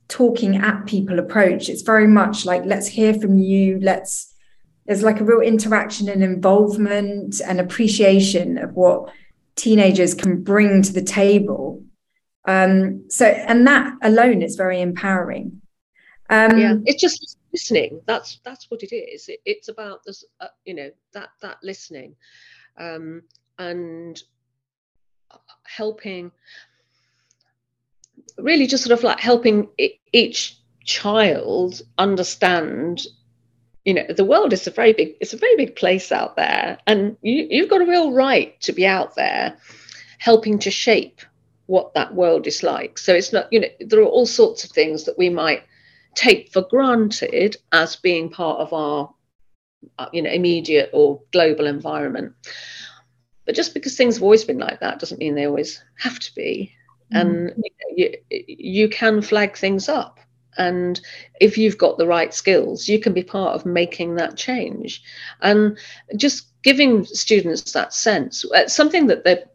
[0.08, 3.80] talking at people approach, it's very much like, let's hear from you.
[3.80, 4.34] Let's,
[4.88, 9.12] there's like a real interaction and involvement and appreciation of what
[9.56, 11.84] teenagers can bring to the table.
[12.46, 15.62] Um, so, and that alone is very empowering.
[16.32, 18.02] Um, yeah, it's just listening.
[18.06, 19.30] That's that's what it is.
[19.30, 22.16] It, it's about this, uh, you know, that that listening,
[22.78, 23.24] um,
[23.58, 24.22] and
[25.64, 26.32] helping.
[28.38, 29.70] Really, just sort of like helping
[30.14, 33.06] each child understand
[33.86, 36.78] you know the world is a very big it's a very big place out there
[36.88, 39.56] and you, you've got a real right to be out there
[40.18, 41.22] helping to shape
[41.68, 44.72] what that world is like so it's not you know there are all sorts of
[44.72, 45.64] things that we might
[46.20, 49.13] take for granted as being part of our
[49.97, 52.34] uh, you know immediate or global environment.
[53.45, 56.36] But just because things have always been like that doesn't mean they always have to
[56.36, 56.74] be.
[57.13, 57.22] Mm.
[57.55, 57.63] and
[57.95, 60.20] you, you can flag things up.
[60.57, 61.01] And
[61.39, 65.01] if you've got the right skills you can be part of making that change.
[65.41, 65.78] And
[66.17, 69.45] just giving students that sense uh, something that the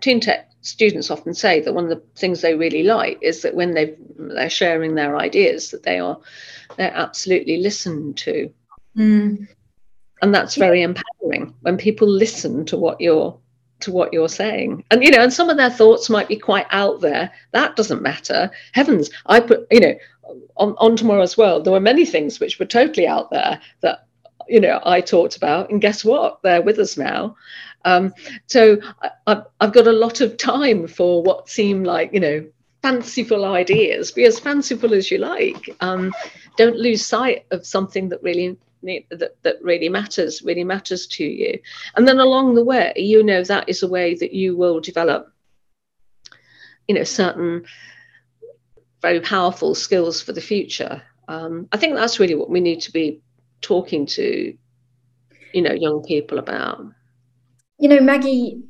[0.00, 3.54] teen tech students often say that one of the things they really like is that
[3.54, 6.18] when they they're sharing their ideas that they are
[6.76, 8.50] they're absolutely listened to.
[8.96, 9.48] Mm.
[10.22, 13.36] and that's very empowering when people listen to what you're
[13.80, 14.84] to what you're saying.
[14.90, 17.30] And you know and some of their thoughts might be quite out there.
[17.52, 18.50] That doesn't matter.
[18.72, 19.94] Heavens i put you know
[20.56, 24.06] on, on tomorrow's world there were many things which were totally out there that
[24.48, 25.70] you know i talked about.
[25.70, 26.40] And guess what?
[26.42, 27.36] They're with us now
[27.84, 28.14] um,
[28.46, 28.78] so
[29.26, 32.46] I, have got a lot of time for what seem like, you know,
[32.82, 34.12] fanciful ideas.
[34.12, 35.68] Be as fanciful as you like.
[35.80, 36.12] Um,
[36.56, 41.58] don't lose sight of something that really that, that really matters, really matters to you.
[41.96, 45.32] And then along the way, you know, that is a way that you will develop,
[46.86, 47.64] you know, certain
[49.00, 51.02] very powerful skills for the future.
[51.28, 53.22] Um, I think that's really what we need to be
[53.62, 54.54] talking to,
[55.54, 56.84] you know, young people about
[57.84, 58.62] you know, Maggie,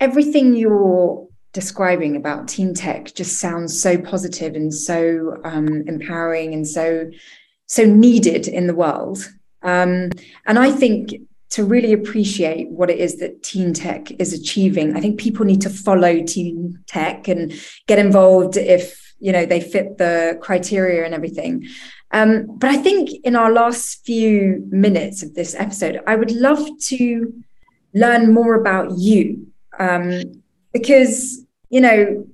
[0.00, 6.66] everything you're describing about teen tech just sounds so positive and so um, empowering and
[6.66, 7.10] so
[7.66, 9.18] so needed in the world.
[9.60, 10.08] Um,
[10.46, 11.16] and I think
[11.50, 15.60] to really appreciate what it is that teen tech is achieving, I think people need
[15.60, 17.52] to follow teen tech and
[17.86, 21.66] get involved if you know they fit the criteria and everything.
[22.10, 26.66] Um, but I think in our last few minutes of this episode, I would love
[26.84, 27.34] to
[27.96, 29.46] learn more about you
[29.78, 30.22] um,
[30.72, 32.26] because you know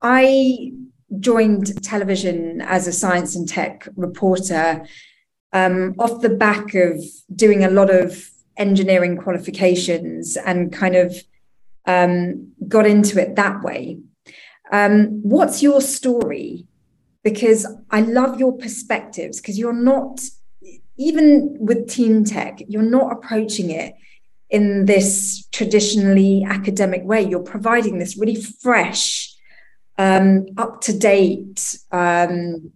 [0.00, 0.72] I
[1.20, 4.86] joined television as a science and tech reporter
[5.52, 11.14] um, off the back of doing a lot of engineering qualifications and kind of
[11.86, 13.98] um, got into it that way.
[14.72, 16.66] Um, what's your story?
[17.22, 20.20] Because I love your perspectives because you're not,
[20.96, 23.94] even with teen tech, you're not approaching it
[24.54, 27.20] in this traditionally academic way.
[27.20, 29.34] You're providing this really fresh,
[29.98, 32.70] um, up to date, um,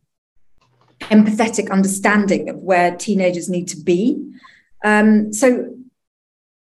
[1.03, 4.21] empathetic understanding of where teenagers need to be.
[4.85, 5.73] Um, so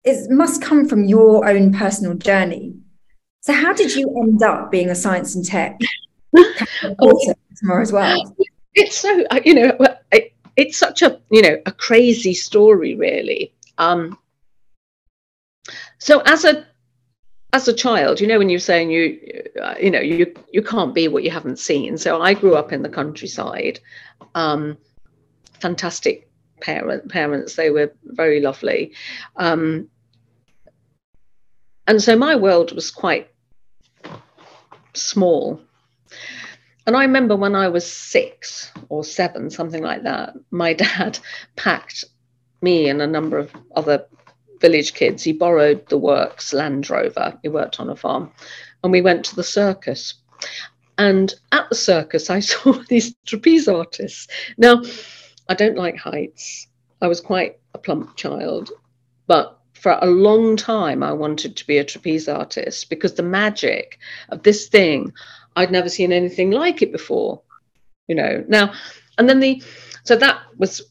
[0.04, 2.74] it must come from your own personal journey.
[3.40, 5.80] So, how did you end up being a science and tech
[7.00, 7.34] oh,
[7.80, 8.36] as well?
[8.74, 9.76] It's so you know,
[10.56, 13.52] it's such a you know a crazy story, really.
[13.78, 14.16] Um,
[15.98, 16.66] so as a
[17.52, 19.18] as a child, you know, when you're saying you,
[19.60, 21.98] uh, you know, you you can't be what you haven't seen.
[21.98, 23.80] So I grew up in the countryside.
[24.34, 24.76] Um,
[25.60, 26.28] fantastic
[26.60, 28.92] parent parents; they were very lovely.
[29.36, 29.88] Um,
[31.86, 33.30] and so my world was quite
[34.92, 35.60] small.
[36.86, 41.18] And I remember when I was six or seven, something like that, my dad
[41.56, 42.04] packed
[42.60, 44.06] me and a number of other
[44.60, 45.22] village kids.
[45.22, 47.38] He borrowed the works Land Rover.
[47.42, 48.32] He worked on a farm.
[48.82, 50.14] And we went to the circus.
[50.96, 54.28] And at the circus, I saw these trapeze artists.
[54.56, 54.82] Now,
[55.48, 56.66] I don't like heights.
[57.00, 58.70] I was quite a plump child,
[59.26, 63.98] but for a long time I wanted to be a trapeze artist because the magic
[64.30, 65.12] of this thing
[65.56, 67.40] I'd never seen anything like it before
[68.08, 68.72] you know now
[69.16, 69.62] and then the
[70.02, 70.82] so that was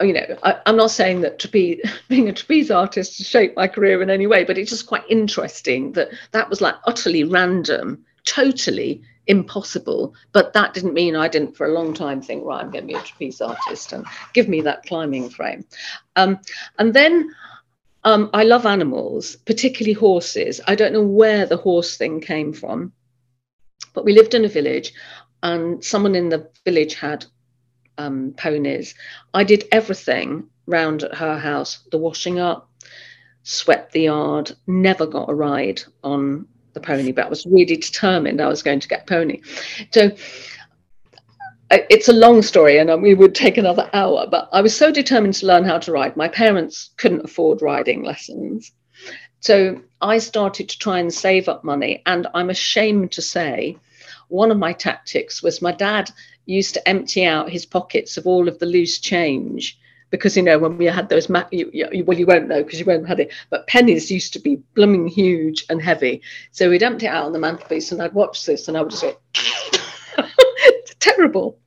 [0.00, 4.02] you know I, am not saying that trapeze being a trapeze artist shaped my career
[4.02, 9.02] in any way but it's just quite interesting that that was like utterly random totally
[9.28, 12.86] impossible but that didn't mean i didn't for a long time think right i'm going
[12.86, 15.64] to be a trapeze artist and give me that climbing frame
[16.16, 16.38] um,
[16.78, 17.34] and then
[18.04, 20.60] um, I love animals, particularly horses.
[20.68, 22.92] I don't know where the horse thing came from,
[23.94, 24.92] but we lived in a village
[25.42, 27.26] and someone in the village had
[27.98, 28.94] um, ponies.
[29.34, 32.70] I did everything round at her house the washing up,
[33.42, 38.40] swept the yard, never got a ride on the pony, but I was really determined
[38.40, 39.40] I was going to get pony.
[39.92, 40.10] So
[41.70, 45.34] it's a long story and we would take another hour, but I was so determined
[45.34, 46.16] to learn how to ride.
[46.16, 48.72] My parents couldn't afford riding lessons.
[49.40, 52.02] So I started to try and save up money.
[52.06, 53.78] And I'm ashamed to say,
[54.28, 56.10] one of my tactics was my dad
[56.46, 59.78] used to empty out his pockets of all of the loose change
[60.10, 62.78] because you know when we had those ma- you, you, well you won't know because
[62.78, 66.22] you won't have it but pennies used to be blooming huge and heavy
[66.52, 68.90] so we'd empty it out on the mantelpiece and i'd watch this and i would
[68.90, 69.16] just go
[71.06, 71.58] terrible.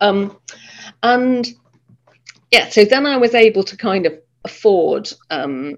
[0.00, 0.36] Um,
[1.02, 1.46] and
[2.50, 5.76] yeah, so then I was able to kind of afford um,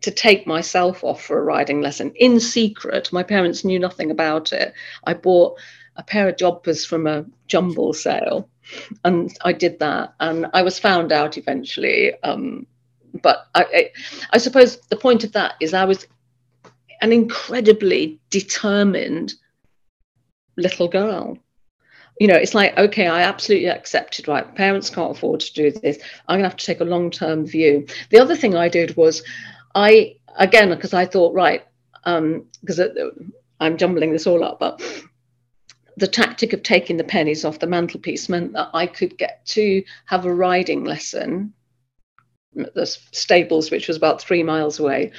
[0.00, 3.12] to take myself off for a riding lesson in secret.
[3.12, 4.72] My parents knew nothing about it.
[5.04, 5.58] I bought
[5.96, 8.48] a pair of jodhpurs from a jumble sale
[9.04, 10.14] and I did that.
[10.20, 12.14] And I was found out eventually.
[12.22, 12.66] Um,
[13.22, 13.90] but I, I,
[14.32, 16.06] I suppose the point of that is I was
[17.00, 19.34] an incredibly determined
[20.56, 21.38] little girl
[22.20, 24.54] you know, it's like, okay, I absolutely accepted, right?
[24.54, 25.98] Parents can't afford to do this.
[26.28, 27.86] I'm going to have to take a long term view.
[28.10, 29.22] The other thing I did was,
[29.74, 31.64] I, again, because I thought, right,
[32.04, 34.80] because um, I'm jumbling this all up, but
[35.96, 39.82] the tactic of taking the pennies off the mantelpiece meant that I could get to
[40.06, 41.54] have a riding lesson
[42.58, 45.12] at the stables, which was about three miles away,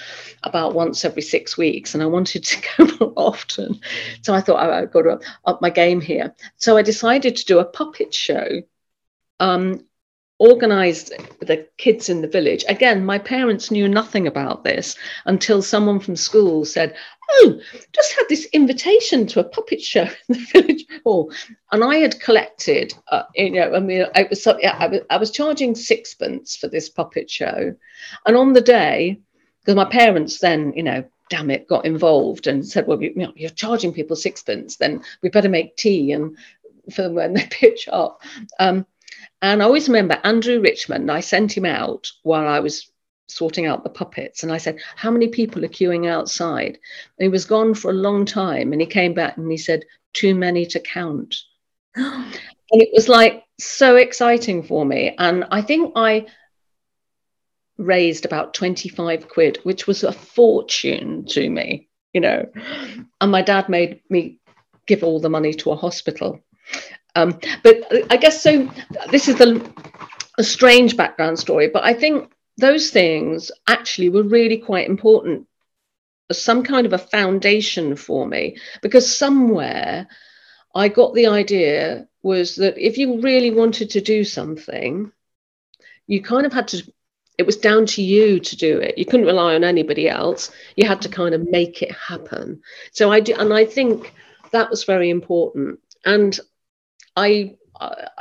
[0.43, 3.79] about once every six weeks, and I wanted to go more often.
[4.21, 6.35] So I thought oh, I've got to up my game here.
[6.57, 8.61] So I decided to do a puppet show
[9.39, 9.85] um,
[10.43, 12.65] organized the kids in the village.
[12.67, 16.95] Again, my parents knew nothing about this until someone from school said,
[17.31, 17.59] Oh,
[17.93, 21.31] just had this invitation to a puppet show in the village hall.
[21.71, 25.31] And I had collected, uh, you know, I mean, I was, I was, I was
[25.31, 27.73] charging sixpence for this puppet show.
[28.25, 29.21] And on the day,
[29.61, 33.27] because my parents then, you know, damn it, got involved and said, well, you, you
[33.27, 36.37] know, you're charging people sixpence, then we better make tea and
[36.91, 38.21] for them when they pitch up.
[38.59, 38.85] Um,
[39.43, 42.89] and I always remember Andrew Richmond, I sent him out while I was
[43.27, 44.41] sorting out the puppets.
[44.41, 46.79] And I said, How many people are queuing outside?
[47.19, 48.71] And he was gone for a long time.
[48.71, 49.83] And he came back and he said,
[50.13, 51.35] Too many to count.
[51.95, 52.33] and
[52.71, 55.13] it was like so exciting for me.
[55.17, 56.27] And I think I
[57.77, 62.49] raised about 25 quid, which was a fortune to me, you know.
[63.19, 64.39] And my dad made me
[64.87, 66.39] give all the money to a hospital.
[67.15, 68.69] Um, but I guess so.
[69.11, 69.71] This is the,
[70.37, 75.47] a strange background story, but I think those things actually were really quite important
[76.29, 80.07] as some kind of a foundation for me because somewhere
[80.75, 85.11] I got the idea was that if you really wanted to do something,
[86.07, 86.93] you kind of had to,
[87.37, 88.97] it was down to you to do it.
[88.97, 90.51] You couldn't rely on anybody else.
[90.75, 92.61] You had to kind of make it happen.
[92.91, 94.13] So I do, and I think
[94.51, 95.79] that was very important.
[96.05, 96.39] And
[97.15, 97.55] I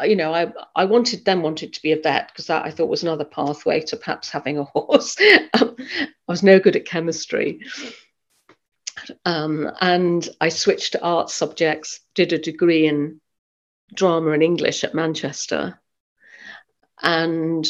[0.05, 2.89] you know, I I wanted then wanted to be a vet because that I thought
[2.89, 5.17] was another pathway to perhaps having a horse.
[5.61, 7.61] um, I was no good at chemistry,
[9.25, 12.01] um, and I switched to art subjects.
[12.15, 13.21] Did a degree in
[13.95, 15.81] drama and English at Manchester,
[17.01, 17.67] and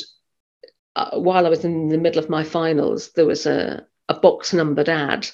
[0.96, 4.52] uh, while I was in the middle of my finals, there was a a box
[4.52, 5.28] numbered ad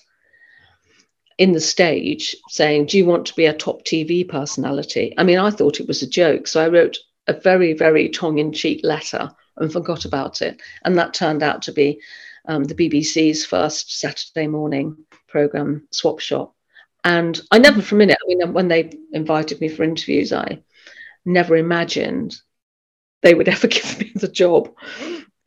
[1.39, 5.15] in the stage saying, Do you want to be a top TV personality?
[5.17, 6.47] I mean, I thought it was a joke.
[6.47, 10.61] So I wrote a very, very tongue in cheek letter and forgot about it.
[10.85, 12.01] And that turned out to be
[12.47, 14.97] um, the BBC's first Saturday morning
[15.29, 16.55] program, Swap Shop.
[17.05, 20.63] And I never for a minute, I mean, when they invited me for interviews, I
[21.25, 22.37] never imagined
[23.23, 24.75] they would ever give me the job.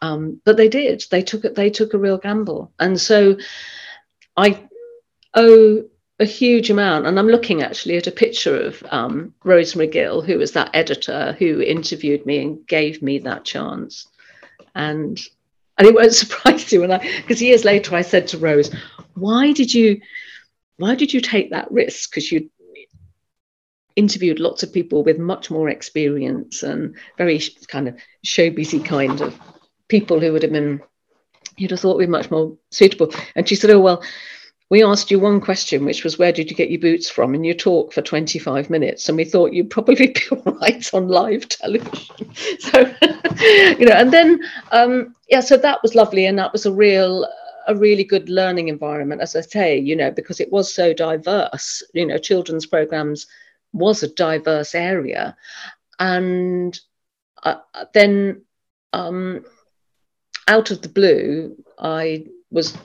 [0.01, 1.03] Um, but they did.
[1.11, 1.55] They took it.
[1.55, 3.37] They took a real gamble, and so
[4.35, 4.67] I
[5.33, 5.83] owe
[6.19, 7.07] a huge amount.
[7.07, 11.35] And I'm looking actually at a picture of um, Rosemary Gill, who was that editor
[11.39, 14.07] who interviewed me and gave me that chance.
[14.75, 15.19] And
[15.77, 18.73] and it won't surprise you when I because years later I said to Rose,
[19.15, 20.01] why did you
[20.77, 22.11] why did you take that risk?
[22.11, 22.49] Because you
[23.95, 29.37] interviewed lots of people with much more experience and very kind of showbizy kind of
[29.89, 30.81] people who would have been
[31.57, 33.13] you'd have thought were much more suitable.
[33.35, 34.03] And she said, Oh well,
[34.71, 37.35] we asked you one question, which was, Where did you get your boots from?
[37.35, 39.09] And you talk for 25 minutes.
[39.09, 42.33] And we thought you'd probably be all right on live television.
[42.59, 42.79] so,
[43.77, 44.41] you know, and then,
[44.71, 46.25] um, yeah, so that was lovely.
[46.25, 47.27] And that was a real,
[47.67, 51.83] a really good learning environment, as I say, you know, because it was so diverse.
[51.93, 53.27] You know, children's programs
[53.73, 55.35] was a diverse area.
[55.99, 56.79] And
[57.43, 57.57] uh,
[57.93, 58.43] then,
[58.93, 59.43] um,
[60.47, 62.77] out of the blue, I was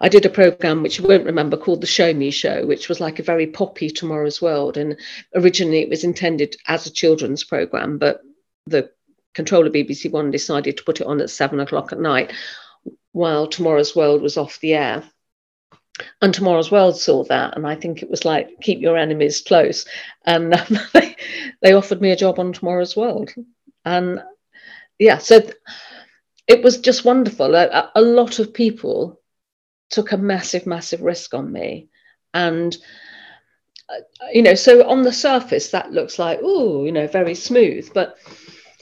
[0.00, 3.00] I did a program which you won't remember called the Show Me Show, which was
[3.00, 4.76] like a very poppy Tomorrow's World.
[4.76, 4.96] And
[5.34, 8.20] originally it was intended as a children's program, but
[8.66, 8.90] the
[9.34, 12.32] controller BBC One decided to put it on at seven o'clock at night
[13.12, 15.02] while Tomorrow's World was off the air.
[16.22, 19.84] And Tomorrow's World saw that, and I think it was like keep your enemies close.
[20.24, 21.16] And um, they,
[21.60, 23.34] they offered me a job on Tomorrow's World,
[23.84, 24.22] and
[25.00, 25.40] yeah, so
[26.48, 27.54] it was just wonderful.
[27.54, 29.20] A, a lot of people
[29.90, 31.88] took a massive, massive risk on me.
[32.32, 32.76] And,
[33.88, 37.92] uh, you know, so on the surface, that looks like, oh, you know, very smooth.
[37.92, 38.16] But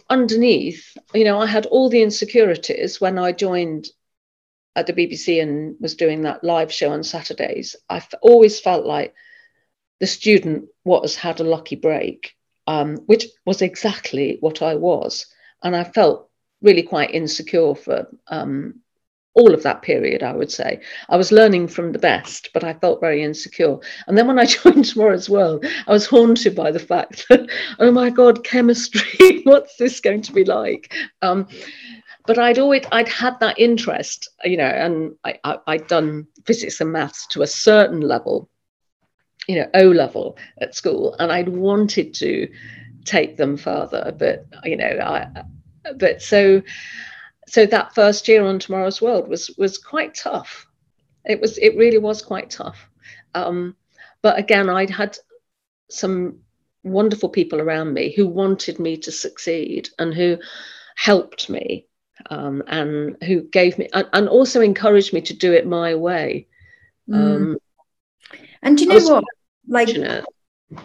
[0.08, 3.88] underneath, you know, I had all the insecurities when I joined
[4.76, 7.74] at the BBC and was doing that live show on Saturdays.
[7.88, 9.14] I always felt like
[10.00, 12.36] the student was had a lucky break,
[12.66, 15.26] um, which was exactly what I was.
[15.62, 16.26] And I felt
[16.62, 18.80] really quite insecure for um,
[19.36, 20.80] all of that period, I would say.
[21.11, 23.76] I was learning from the best, but I felt very insecure.
[24.07, 27.48] And then when I joined Tomorrow's World, I was haunted by the fact that,
[27.78, 30.92] oh my God, chemistry, what's this going to be like?
[31.22, 31.46] Um,
[32.26, 36.80] but I'd always I'd had that interest, you know, and I, I, I'd done physics
[36.80, 38.48] and maths to a certain level,
[39.46, 42.48] you know, O level at school, and I'd wanted to
[43.04, 45.44] take them further, but you know, I
[45.95, 46.62] but so
[47.49, 50.66] so that first year on Tomorrow's World was was quite tough.
[51.24, 52.89] It was it really was quite tough.
[53.34, 53.76] Um,
[54.22, 55.18] but again, I'd had
[55.91, 56.41] some
[56.82, 60.39] wonderful people around me who wanted me to succeed and who
[60.97, 61.87] helped me
[62.30, 66.47] um, and who gave me and, and, also encouraged me to do it my way.
[67.09, 67.14] Mm.
[67.14, 67.59] Um,
[68.62, 69.24] and do you know what?
[69.68, 69.89] Like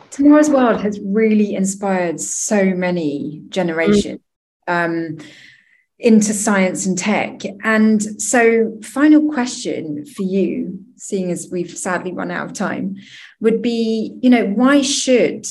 [0.09, 4.19] Tomorrow's World has really inspired so many generations.
[4.19, 4.23] Mm.
[4.71, 5.17] Um,
[6.01, 7.41] into science and tech.
[7.63, 12.97] And so, final question for you, seeing as we've sadly run out of time,
[13.39, 15.45] would be you know, why should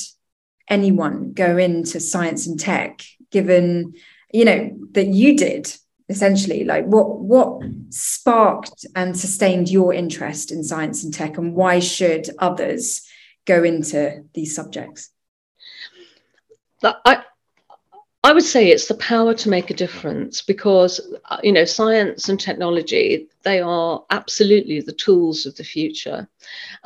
[0.67, 3.01] anyone go into science and tech
[3.31, 3.93] given,
[4.33, 5.73] you know, that you did
[6.09, 11.79] essentially like what what sparked and sustained your interest in science and tech and why
[11.79, 13.07] should others
[13.45, 15.09] go into these subjects
[16.83, 17.23] I,
[18.23, 21.01] I would say it's the power to make a difference because,
[21.31, 26.29] uh, you know, science and technology, they are absolutely the tools of the future.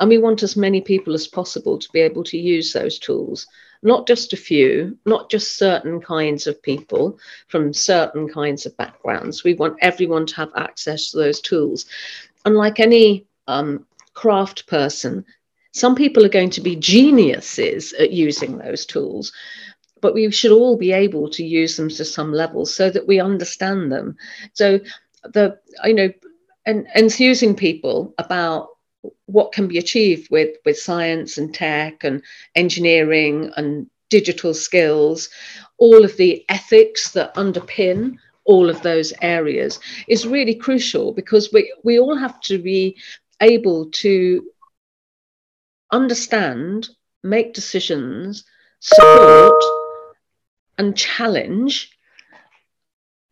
[0.00, 3.46] And we want as many people as possible to be able to use those tools,
[3.82, 7.18] not just a few, not just certain kinds of people
[7.48, 9.44] from certain kinds of backgrounds.
[9.44, 11.84] We want everyone to have access to those tools.
[12.46, 13.84] Unlike any um,
[14.14, 15.22] craft person,
[15.72, 19.34] some people are going to be geniuses at using those tools
[20.00, 23.20] but we should all be able to use them to some level so that we
[23.20, 24.16] understand them.
[24.52, 24.80] So
[25.24, 26.12] the you know
[26.64, 28.68] and enthusing people about
[29.26, 32.22] what can be achieved with with science and tech and
[32.54, 35.28] engineering and digital skills,
[35.78, 41.72] all of the ethics that underpin all of those areas is really crucial because we,
[41.82, 42.96] we all have to be
[43.40, 44.44] able to
[45.92, 46.88] understand,
[47.22, 48.44] make decisions,
[48.80, 49.62] support
[50.78, 51.96] and challenge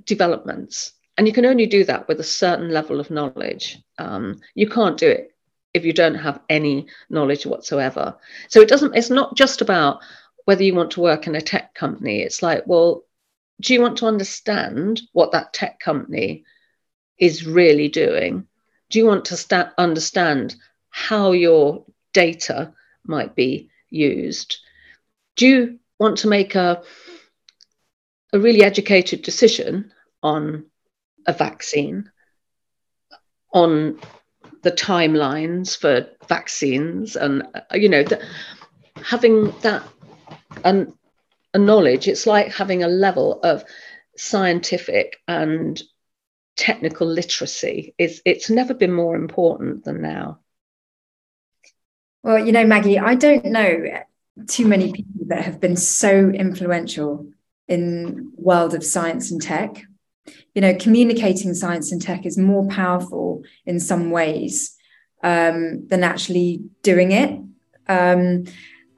[0.05, 0.92] developments.
[1.16, 3.80] And you can only do that with a certain level of knowledge.
[3.99, 5.30] Um, you can't do it
[5.72, 8.16] if you don't have any knowledge whatsoever.
[8.49, 10.01] So it doesn't, it's not just about
[10.45, 12.22] whether you want to work in a tech company.
[12.22, 13.05] It's like, well,
[13.61, 16.45] do you want to understand what that tech company
[17.18, 18.47] is really doing?
[18.90, 20.57] Do you want to sta- understand
[20.90, 22.72] how your data
[23.07, 24.59] might be used?
[25.36, 26.82] Do you want to make a
[28.35, 30.66] a really educated decision on
[31.26, 32.11] a vaccine,
[33.53, 33.99] on
[34.62, 38.20] the timelines for vaccines, and uh, you know, the,
[38.97, 39.85] having that
[40.64, 40.93] and
[41.55, 43.64] a knowledge, it's like having a level of
[44.16, 45.80] scientific and
[46.57, 47.95] technical literacy.
[47.99, 50.41] It's it's never been more important than now.
[52.24, 54.01] Well, you know, Maggie, I don't know
[54.49, 57.28] too many people that have been so influential
[57.68, 59.82] in world of science and tech.
[60.54, 64.76] You know communicating science and tech is more powerful in some ways
[65.22, 67.40] um, than actually doing it.
[67.88, 68.44] Um,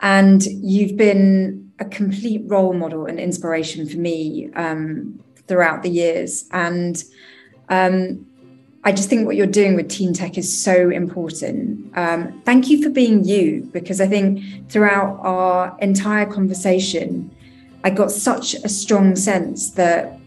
[0.00, 6.44] and you've been a complete role model and inspiration for me um, throughout the years.
[6.52, 7.02] And
[7.68, 8.26] um,
[8.84, 11.96] I just think what you're doing with Teen Tech is so important.
[11.98, 17.35] Um, thank you for being you, because I think throughout our entire conversation,
[17.86, 20.18] I got such a strong sense that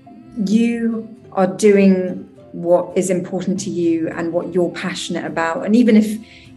[0.45, 5.65] you are doing what is important to you and what you're passionate about.
[5.65, 6.07] And even if,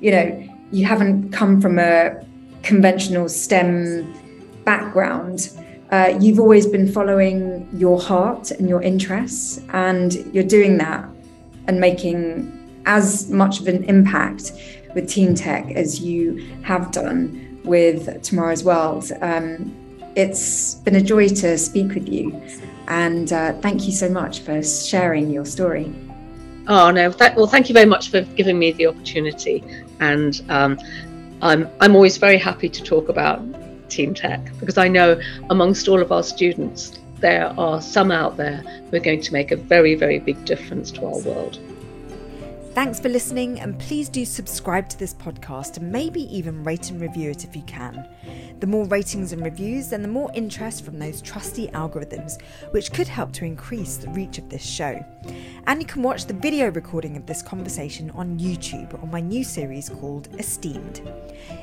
[0.01, 2.25] you know, you haven't come from a
[2.63, 4.15] conventional STEM
[4.63, 5.51] background,
[5.91, 11.05] uh, you've always been following your heart and your interests, and you're doing that
[11.67, 14.53] and making as much of an impact
[14.95, 19.11] with Teen Tech as you have done with Tomorrow's World.
[19.21, 19.75] Um,
[20.17, 22.43] it's been a joy to speak with you.
[22.89, 25.93] And uh, thank you so much for sharing your story.
[26.69, 27.11] Oh, no.
[27.13, 29.65] Th- well, thank you very much for giving me the opportunity.
[30.01, 30.79] And um,
[31.41, 33.41] I'm, I'm always very happy to talk about
[33.89, 38.59] Teen Tech because I know amongst all of our students, there are some out there
[38.91, 41.59] who are going to make a very, very big difference to our world.
[42.75, 47.03] Thanks for listening, and please do subscribe to this podcast and maybe even rate and
[47.03, 48.09] review it if you can.
[48.61, 53.09] The more ratings and reviews, then the more interest from those trusty algorithms, which could
[53.09, 55.05] help to increase the reach of this show.
[55.67, 59.43] And you can watch the video recording of this conversation on YouTube on my new
[59.43, 61.03] series called Esteemed.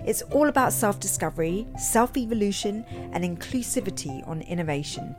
[0.05, 5.15] It's all about self discovery, self evolution, and inclusivity on innovation.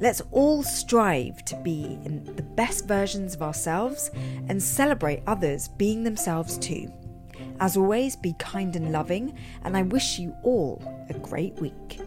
[0.00, 4.10] Let's all strive to be in the best versions of ourselves
[4.48, 6.92] and celebrate others being themselves too.
[7.60, 9.34] As always, be kind and loving,
[9.64, 12.00] and I wish you all a great week.